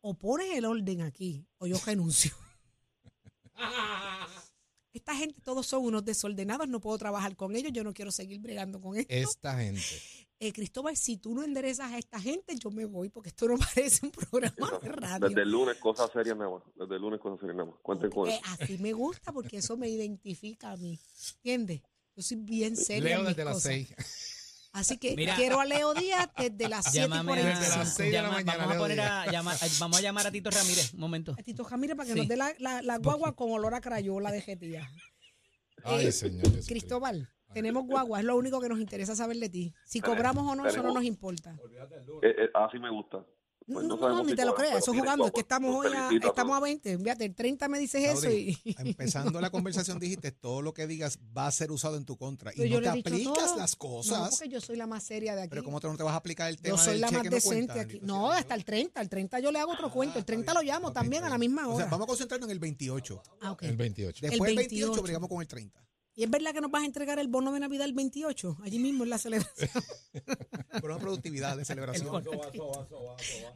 o 0.00 0.14
pones 0.14 0.56
el 0.56 0.64
orden 0.64 1.02
aquí 1.02 1.46
o 1.58 1.66
yo 1.66 1.76
renuncio. 1.84 2.34
Esta 4.98 5.14
gente 5.14 5.40
todos 5.42 5.66
son 5.66 5.84
unos 5.84 6.04
desordenados, 6.04 6.68
no 6.68 6.80
puedo 6.80 6.98
trabajar 6.98 7.36
con 7.36 7.54
ellos, 7.54 7.72
yo 7.72 7.84
no 7.84 7.94
quiero 7.94 8.10
seguir 8.10 8.40
bregando 8.40 8.80
con 8.80 8.96
esto. 8.96 9.14
Esta 9.14 9.56
gente. 9.56 9.80
Eh, 10.40 10.52
Cristóbal, 10.52 10.96
si 10.96 11.16
tú 11.16 11.34
no 11.34 11.42
enderezas 11.44 11.92
a 11.92 11.98
esta 11.98 12.20
gente, 12.20 12.54
yo 12.56 12.70
me 12.70 12.84
voy 12.84 13.08
porque 13.08 13.28
esto 13.30 13.46
no 13.48 13.56
parece 13.74 14.06
un 14.06 14.12
programa 14.12 14.78
de 14.82 14.88
radio. 14.88 15.28
Desde 15.28 15.42
el 15.42 15.50
lunes, 15.50 15.76
cosas 15.78 16.10
serias, 16.12 16.36
mi 16.36 16.44
amor. 16.44 16.64
Desde 16.76 16.96
el 16.96 17.00
lunes, 17.02 17.20
cosas 17.20 17.38
serias, 17.40 17.56
mi 17.56 17.62
amor. 17.62 17.78
Cuenten 17.82 18.10
con 18.10 18.28
Eh, 18.28 18.40
eso. 18.44 18.62
así 18.62 18.78
me 18.78 18.92
gusta 18.92 19.32
porque 19.32 19.58
eso 19.58 19.76
me 19.76 19.88
identifica 19.88 20.72
a 20.72 20.76
mí. 20.76 20.98
¿Entiendes? 21.36 21.80
Yo 22.16 22.22
soy 22.22 22.36
bien 22.38 22.76
seria. 22.76 23.04
Leo 23.10 23.18
en 23.20 23.26
mis 23.26 23.36
desde 23.36 23.44
las 23.44 23.62
seis. 23.62 23.88
Así 24.78 24.96
que 24.98 25.14
Mira. 25.16 25.34
quiero 25.34 25.60
a 25.60 25.64
Leo 25.64 25.92
Díaz 25.94 26.28
desde 26.38 26.68
las 26.68 26.84
7 26.84 26.98
y 26.98 27.00
Llámame 27.00 27.20
a, 27.20 27.24
45. 27.34 27.60
Desde 27.60 27.76
las 27.78 27.94
seis 27.94 28.12
de 28.12 28.16
la 28.16 28.22
llama- 28.22 28.34
mañana, 28.34 28.52
vamos 28.58 28.66
a 28.70 28.74
Leo 28.74 28.82
poner 28.82 29.00
a 29.00 29.26
llamar, 29.32 29.56
a- 29.56 29.66
vamos 29.80 29.98
a 29.98 30.00
llamar 30.00 30.26
a 30.26 30.30
Tito 30.30 30.50
Ramírez, 30.50 30.94
un 30.94 31.00
momento. 31.00 31.34
A 31.38 31.42
Tito 31.42 31.64
Jamírez 31.64 31.96
para 31.96 32.06
que 32.06 32.12
Sí. 32.12 32.18
nos 32.20 32.28
dé 32.28 32.36
la, 32.36 32.52
la- 32.58 32.82
la 32.82 32.98
guagua 32.98 33.34
con 33.34 33.50
olor 33.50 33.74
a 33.74 33.80
crayola 33.80 34.30
de 34.30 34.40
jetía. 34.40 34.88
Ay, 35.84 36.06
Eh, 36.06 36.12
señor. 36.12 36.42
Jesucristo. 36.44 36.68
Cristóbal, 36.68 37.28
tenemos 37.52 37.86
guagua, 37.86 38.18
es 38.20 38.24
lo 38.24 38.36
único 38.36 38.60
que 38.60 38.68
nos 38.68 38.78
interesa 38.80 39.14
saber 39.16 39.36
de 39.38 39.48
ti. 39.48 39.74
Si 39.86 40.00
cobramos 40.00 40.46
o 40.46 40.54
no, 40.54 40.66
eso 40.66 40.82
no 40.82 40.92
nos 40.92 41.04
importa. 41.04 41.56
Eh, 42.22 42.34
eh, 42.38 42.50
así 42.54 42.78
me 42.78 42.90
gusta. 42.90 43.24
No, 43.68 43.74
Pues 43.74 43.86
no, 43.86 43.96
no 43.96 44.08
no, 44.08 44.22
ni 44.24 44.30
si 44.30 44.36
te 44.36 44.44
lo 44.46 44.54
creas, 44.54 44.78
eso 44.78 44.94
jugando. 44.94 45.26
Es 45.26 45.32
que 45.32 45.40
estamos 45.40 45.74
hoy 45.76 45.92
a, 45.94 46.08
estamos 46.10 46.56
a 46.56 46.58
todos. 46.58 46.62
20. 46.62 46.98
Fíjate, 46.98 47.24
el 47.26 47.34
30 47.34 47.68
me 47.68 47.78
dices 47.78 48.02
eso 48.18 48.30
y... 48.30 48.58
empezando 48.78 49.40
la 49.42 49.50
conversación 49.50 49.98
dijiste 49.98 50.32
todo 50.32 50.62
lo 50.62 50.72
que 50.72 50.86
digas 50.86 51.18
va 51.36 51.46
a 51.46 51.52
ser 51.52 51.70
usado 51.70 51.96
en 51.98 52.06
tu 52.06 52.16
contra 52.16 52.50
Pero 52.56 52.64
y 52.66 52.70
no 52.70 52.80
te 52.80 52.88
aplicas 52.88 53.22
todo. 53.22 53.56
las 53.58 53.72
No, 53.72 53.78
cosas. 53.78 54.30
porque 54.30 54.48
yo 54.48 54.60
soy 54.62 54.76
la 54.76 54.86
más 54.86 55.02
seria 55.04 55.36
de 55.36 55.42
aquí. 55.42 55.50
pero 55.50 55.62
cómo 55.64 55.80
te, 55.80 55.86
no 55.86 55.96
te 55.98 56.02
vas 56.02 56.14
a 56.14 56.16
aplicar 56.16 56.48
el 56.48 56.56
tema 56.56 56.76
Yo 56.76 56.82
soy 56.82 56.92
del 56.94 57.00
la 57.02 57.10
más 57.10 57.24
no 57.24 57.30
decente 57.30 57.78
aquí. 57.80 58.00
No, 58.02 58.32
hasta 58.32 58.54
el 58.54 58.64
30. 58.64 59.00
El 59.02 59.08
30 59.10 59.40
yo 59.40 59.52
le 59.52 59.58
hago 59.58 59.72
otro 59.72 59.90
cuento. 59.92 60.18
El 60.18 60.24
30 60.24 60.54
lo 60.54 60.62
llamo 60.62 60.92
también 60.92 61.24
a 61.24 61.28
la 61.28 61.36
misma 61.36 61.68
O 61.68 61.74
hora. 61.74 61.84
sea, 61.84 61.90
vamos 61.90 62.04
a 62.04 62.08
concentrarnos 62.08 62.48
en 62.48 62.52
el 62.52 62.58
28. 62.58 63.22
Ah, 63.42 63.52
ok. 63.52 63.64
El 63.64 63.76
28. 63.76 64.18
Después 64.26 64.48
del 64.48 64.56
28 64.56 64.86
28. 64.86 65.02
brigamos 65.02 65.28
con 65.28 65.42
el 65.42 65.46
30. 65.48 65.84
¿Y 66.18 66.24
es 66.24 66.30
verdad 66.30 66.52
que 66.52 66.60
nos 66.60 66.72
vas 66.72 66.82
a 66.82 66.84
entregar 66.84 67.20
el 67.20 67.28
bono 67.28 67.52
de 67.52 67.60
Navidad 67.60 67.84
el 67.84 67.92
28? 67.92 68.56
Allí 68.64 68.80
mismo 68.80 69.04
en 69.04 69.10
la 69.10 69.18
celebración. 69.18 69.70
Por 70.80 70.90
una 70.90 70.98
productividad 70.98 71.56
de 71.56 71.64
celebración. 71.64 72.08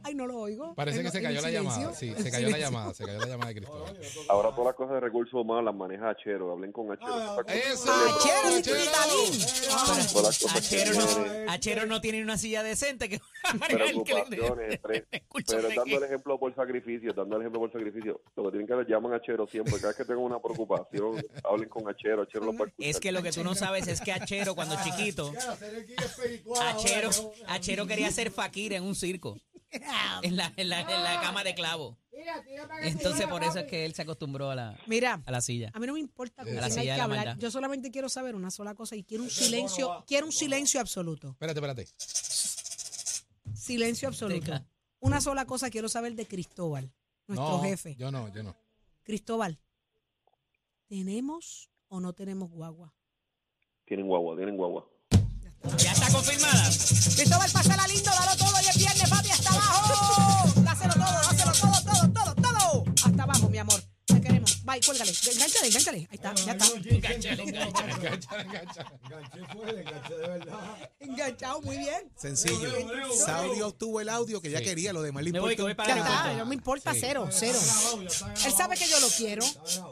Ay, 0.01 0.15
no 0.15 0.25
lo 0.27 0.37
oigo. 0.37 0.73
Parece 0.73 1.03
que 1.03 1.11
se 1.11 1.21
cayó 1.21 1.41
la 1.41 1.49
silencio. 1.49 1.73
llamada. 1.73 1.93
Sí, 1.93 2.13
se 2.17 2.31
cayó 2.31 2.49
la 2.49 2.57
llamada. 2.57 2.93
Se 2.93 3.03
cayó 3.03 3.19
la 3.19 3.27
llamada 3.27 3.49
de 3.49 3.55
Cristóbal. 3.55 3.99
Ahora 4.29 4.51
todas 4.51 4.67
las 4.67 4.75
cosas 4.75 4.93
de 4.93 5.01
recursos 5.01 5.33
humanos 5.33 5.65
las 5.65 5.75
maneja 5.75 6.11
Achero. 6.11 6.53
Hablen 6.53 6.71
con 6.71 6.89
Achero. 6.89 7.41
¡Eso! 7.47 7.91
Achero, 7.91 8.47
mi 8.47 8.55
Achero. 8.55 10.29
Achero 10.55 10.93
no, 10.93 11.05
tiene. 11.05 11.45
Achero 11.49 11.85
no 11.85 11.99
tiene 11.99 12.23
una 12.23 12.37
silla 12.37 12.63
decente 12.63 13.09
que 13.09 13.19
preocupaciones, 13.67 14.79
pero 14.83 15.69
dando 15.75 15.97
el 15.97 16.03
ejemplo 16.03 16.39
por 16.39 16.55
sacrificio, 16.55 17.13
dando 17.13 17.35
el 17.35 17.41
ejemplo 17.43 17.59
por 17.61 17.71
sacrificio. 17.71 18.21
Lo 18.35 18.43
que 18.45 18.49
tienen 18.51 18.67
que 18.67 18.73
hacer, 18.73 18.87
llaman 18.87 19.13
a 19.13 19.21
Chero 19.21 19.47
siempre. 19.47 19.73
Cada 19.75 19.87
vez 19.89 19.97
que 19.97 20.05
tengan 20.05 20.23
una 20.23 20.39
preocupación, 20.41 21.23
hablen 21.43 21.69
con 21.69 21.87
Achero. 21.89 22.23
Achero 22.23 22.45
lo 22.45 22.51
escuchar. 22.51 22.73
Es 22.77 22.99
que 22.99 23.11
lo 23.11 23.21
que 23.21 23.31
tú 23.31 23.43
no 23.43 23.55
sabes 23.55 23.87
es 23.87 24.01
que 24.01 24.11
Achero 24.11 24.55
cuando 24.55 24.75
chiquito, 24.83 25.31
Achero, 26.61 27.09
Achero 27.47 27.87
quería 27.87 28.11
ser 28.11 28.31
fakir 28.31 28.73
en 28.73 28.83
un 28.83 28.95
circo, 28.95 29.37
en 30.21 30.35
la, 30.37 30.53
en 30.55 30.69
la, 30.69 30.81
en 30.81 31.03
la 31.03 31.21
cama 31.21 31.43
de 31.43 31.53
clavo. 31.55 31.97
Entonces 32.83 33.27
por 33.27 33.43
eso 33.43 33.59
es 33.59 33.65
que 33.65 33.85
él 33.85 33.93
se 33.93 34.01
acostumbró 34.03 34.49
a 34.49 34.55
la, 34.55 34.77
Mira, 34.87 35.21
a 35.25 35.31
la 35.31 35.41
silla. 35.41 35.71
a 35.73 35.79
mí 35.79 35.87
no 35.87 35.93
me 35.93 35.99
importa 35.99 36.43
con 36.43 36.57
A 36.57 36.61
la 36.61 36.67
quién 36.67 36.79
hay 36.79 36.85
que 36.85 36.97
la 36.97 37.03
hablar. 37.03 37.25
maldad. 37.25 37.37
Yo 37.37 37.51
solamente 37.51 37.91
quiero 37.91 38.07
saber 38.07 38.35
una 38.35 38.49
sola 38.49 38.75
cosa 38.75 38.95
y 38.95 39.03
quiero 39.03 39.23
un 39.23 39.29
silencio, 39.29 40.03
quiero 40.07 40.25
un 40.27 40.31
silencio 40.31 40.79
absoluto. 40.79 41.31
Espérate, 41.31 41.59
espérate. 41.59 41.87
Silencio 43.63 44.09
absoluto. 44.09 44.51
Una 44.99 45.21
sola 45.21 45.45
cosa 45.45 45.69
quiero 45.69 45.87
saber 45.87 46.15
de 46.15 46.27
Cristóbal, 46.27 46.91
nuestro 47.27 47.57
No, 47.57 47.63
jefe. 47.63 47.95
yo 47.95 48.11
no, 48.11 48.27
yo 48.33 48.43
no. 48.43 48.53
Cristóbal, 49.03 49.57
¿tenemos 50.87 51.69
o 51.87 52.01
no 52.01 52.11
tenemos 52.11 52.49
guagua? 52.51 52.93
Tienen 53.85 54.07
guagua, 54.07 54.35
tienen 54.35 54.57
guagua. 54.57 54.85
Ya 55.77 55.93
está 55.93 56.11
confirmada. 56.11 56.63
Cristóbal, 57.15 57.51
pásala 57.51 57.87
lindo, 57.87 58.11
dalo 58.11 58.35
todo, 58.37 58.53
hoy 58.57 58.65
es 58.69 58.77
viernes, 58.77 59.09
papi, 59.09 59.29
hasta 59.29 59.49
abajo. 59.49 60.32
Bye, 64.63 64.79
cuélgale. 64.85 65.11
Engánchale, 65.11 65.67
engánchale. 65.67 65.97
Ahí 65.97 66.07
está, 66.11 66.33
ya 66.35 66.51
está. 66.53 66.65
Engancha, 66.67 67.31
engancha. 67.33 67.83
Engancha, 67.83 68.41
engancha. 68.41 68.85
Enganchado, 70.99 71.61
muy 71.61 71.77
bien. 71.77 72.11
Sencillo. 72.15 72.69
Saudi 73.25 73.61
obtuvo 73.61 73.99
el 73.99 74.09
audio 74.09 74.41
que 74.41 74.49
ya 74.49 74.61
quería, 74.61 74.93
lo 74.93 75.01
demás 75.01 75.23
le 75.23 75.29
importa 75.31 75.63
Ya 75.85 75.97
está, 75.97 76.33
no 76.35 76.45
me 76.45 76.55
importa, 76.55 76.93
cero, 76.97 77.27
cero. 77.31 77.59
Él 78.45 78.51
sabe 78.53 78.77
que 78.77 78.87
yo 78.87 78.99
lo 78.99 79.07
quiero, 79.09 79.43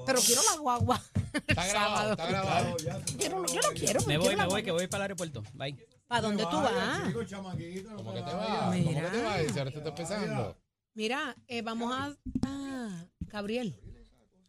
pero 0.06 0.22
quiero 0.22 0.42
la 0.52 0.58
guagua. 0.58 1.02
Está 1.48 1.68
grabado, 1.68 2.12
está 2.12 2.26
grabado. 2.28 2.78
Quiero- 3.18 3.46
yo 3.46 3.62
no 3.62 3.70
quiero, 3.74 4.02
Me 4.06 4.18
voy, 4.18 4.36
me 4.36 4.46
voy, 4.46 4.64
que 4.64 4.72
voy 4.72 4.88
para 4.88 5.04
el 5.06 5.12
aeropuerto. 5.12 5.44
Bye. 5.54 5.76
¿Para 6.08 6.22
dónde 6.22 6.44
tú 6.44 6.58
vas? 6.58 7.14
¿Cómo 7.14 8.14
que 8.14 8.22
te 8.22 8.34
vas? 8.34 8.66
¿Cómo 8.66 8.72
que 8.74 8.80
Mira. 8.82 9.12
te 9.12 9.22
vas? 9.22 9.58
Ahora 9.58 9.72
te 9.72 9.78
estás 9.78 9.94
pensando. 9.94 10.58
Mira, 10.94 11.36
eh, 11.48 11.62
vamos 11.62 11.94
a... 11.94 12.14
Ah, 12.46 13.06
Gabriel. 13.22 13.80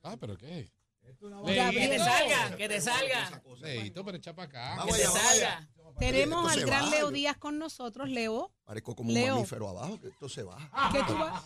Ah, 0.03 0.17
pero 0.19 0.37
¿qué? 0.37 0.71
Que 1.03 1.89
te 1.89 1.99
salga, 1.99 2.57
que 2.57 2.69
te 2.69 2.81
salga. 2.81 3.43
Leito, 3.61 4.05
pero 4.05 4.17
echa 4.19 4.35
para 4.35 4.47
acá. 4.49 4.75
Vamos 4.77 4.97
Que 4.97 5.03
te 5.03 5.07
allá, 5.09 5.13
vamos 5.15 5.31
allá. 5.33 5.51
salga. 5.51 5.69
Tenemos 5.99 6.39
Esto 6.39 6.49
al 6.53 6.61
se 6.61 6.67
gran 6.67 6.85
va, 6.87 6.91
Leo 6.91 7.01
yo- 7.01 7.11
Díaz 7.11 7.37
con 7.39 7.59
nosotros. 7.59 8.09
Leo, 8.09 8.53
Parezco 8.65 8.95
como 8.97 9.13
un 9.13 9.29
mamífero 9.29 9.69
abajo, 9.69 10.01
que 10.01 10.09
esto 10.09 10.29
se 10.29 10.43
va. 10.43 10.57
¿qué 10.93 11.01
tú 11.07 11.15
vas? 11.19 11.43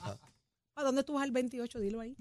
¿Para 0.75 0.87
dónde 0.87 1.03
tú 1.05 1.15
vas 1.15 1.25
el 1.25 1.33
28? 1.33 1.79
Dilo 1.81 2.01
ahí. 2.01 2.17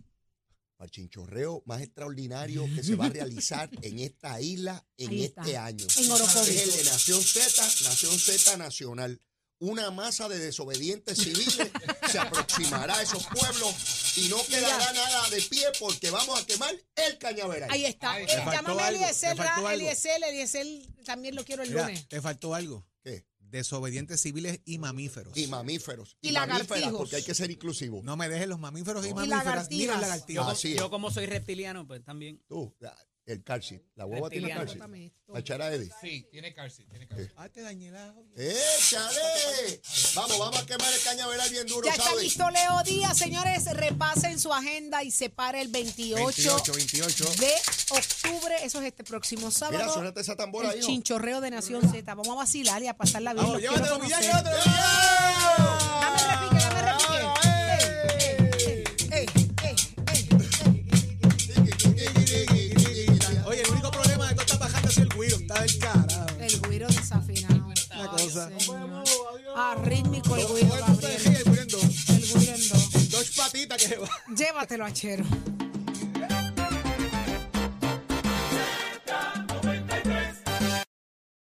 Para 0.78 0.86
el 0.86 0.91
chinchorreo 0.91 1.62
más 1.65 1.82
extraordinario 1.82 2.65
que 2.74 2.84
se 2.84 2.95
va 2.95 3.06
a 3.06 3.10
realizar 3.10 3.69
en 3.82 4.00
esta 4.00 4.39
isla 4.41 4.84
en 4.98 5.10
Ahí 5.12 5.24
está. 5.26 5.41
este 5.41 5.58
año. 5.58 5.86
En 5.98 6.12
Orocovis. 6.12 6.50
Es 6.50 6.78
el 6.80 6.84
de 6.86 6.91
Nación 6.91 7.21
Z, 7.21 7.62
Nación 7.89 8.17
Z 8.19 8.58
Nacional. 8.58 9.21
Una 9.60 9.89
masa 9.89 10.28
de 10.28 10.38
desobedientes 10.38 11.17
civiles 11.17 11.71
se 12.12 12.19
aproximará 12.19 12.98
a 12.98 13.02
esos 13.04 13.26
pueblos 13.28 13.74
y 14.15 14.28
no 14.30 14.38
quedará 14.45 14.91
nada 14.93 15.30
de 15.30 15.41
pie 15.41 15.63
porque 15.80 16.10
vamos 16.10 16.41
a 16.41 16.45
quemar 16.45 16.73
el 16.95 17.17
cañaveral. 17.17 17.69
Ahí 17.71 17.86
está. 17.86 18.12
Ahí 18.13 18.23
Eh, 18.23 18.28
está. 18.30 18.43
Faltó 18.43 18.62
llámame 18.67 18.82
a 18.84 18.89
Eliezer, 18.89 19.38
Ra-. 19.38 19.73
Eliezer, 19.73 20.23
Eliezer, 20.23 20.67
también 21.06 21.36
lo 21.36 21.43
quiero 21.45 21.63
el 21.63 21.69
Mira, 21.69 21.84
lunes. 21.88 22.08
te 22.08 22.21
faltó 22.21 22.54
algo. 22.56 22.86
¿Qué? 23.04 23.25
Desobedientes 23.39 24.21
civiles 24.21 24.60
y 24.65 24.78
mamíferos. 24.80 25.38
Y 25.38 25.47
mamíferos. 25.47 26.17
Y 26.21 26.32
mamíferas, 26.32 26.67
lagartijos. 26.69 26.97
porque 26.97 27.15
hay 27.17 27.23
que 27.23 27.36
ser 27.36 27.51
inclusivo. 27.51 28.01
No 28.04 28.17
me 28.17 28.28
dejes 28.28 28.47
los 28.47 28.60
mamíferos 28.60 29.06
y, 29.06 29.10
Y 29.10 29.13
mamíferas 29.13 29.69
ni 29.69 29.86
lagartijas. 29.86 29.95
Yo, 29.95 30.01
lagartijos. 30.01 30.47
Así 30.47 30.71
es. 30.73 30.78
yo 30.80 30.89
como 30.89 31.12
soy 31.12 31.25
reptiliano, 31.28 31.86
pues 31.88 32.04
también. 32.04 32.41
Tú, 32.47 32.75
la- 33.26 33.34
el 33.34 33.44
calci. 33.44 33.82
La 33.96 34.06
hueva 34.06 34.30
tiene. 34.30 34.54
Bótame 34.56 35.08
esto. 35.08 35.34
La 35.34 35.40
echar 35.40 35.62
a 35.62 35.74
Eddie. 35.74 35.92
Sí, 36.00 36.28
tiene 36.32 36.54
cárcel, 36.54 36.86
tiene 36.90 37.08
cárcel. 37.08 37.32
Ah, 37.36 37.50
te 37.50 37.62
dañé 37.62 37.88
el 37.88 37.98
audio. 37.98 38.32
¡Échale! 38.36 39.82
Vamos, 40.14 40.38
vamos 40.38 40.60
a 40.60 40.66
quemar 40.66 40.94
el 40.94 41.02
cañaveral 41.02 41.50
bien 41.50 41.66
duro, 41.66 41.88
Ya 41.88 41.94
está 41.94 42.04
¿sabes? 42.06 42.24
listo 42.24 42.50
Leo 42.52 42.84
Díaz, 42.84 43.18
señores. 43.18 43.66
Repasen 43.66 44.40
su 44.40 44.54
agenda 44.54 45.04
y 45.04 45.10
se 45.12 45.30
para 45.32 45.60
el 45.62 45.70
28, 45.70 46.18
28, 46.26 46.74
28. 46.74 47.26
de 47.40 47.52
octubre. 47.90 48.56
Eso 48.64 48.80
es 48.82 48.86
este 48.88 49.04
próximo 49.04 49.48
Mira, 49.48 49.52
sábado. 49.52 49.94
suéltate 49.94 50.22
esa 50.22 50.36
tambora 50.36 50.72
el 50.72 50.82
chinchorreo 50.82 51.42
de 51.42 51.50
Nación 51.52 51.82
Z. 51.90 52.04
Vamos 52.14 52.30
a 52.30 52.36
vacilar 52.36 52.84
y 52.84 52.88
a 52.88 52.96
pasarla 52.96 53.34
bien. 53.34 53.46
Vamos, 53.46 53.62
llévatelo, 53.62 53.96
conocer. 53.98 54.22
llévatelo. 54.22 54.58
Dame 54.58 56.18
repique, 56.18 56.36
dame 56.36 56.50
repique. 56.52 56.64
Llévatelo, 74.38 74.84
achero. 74.84 75.24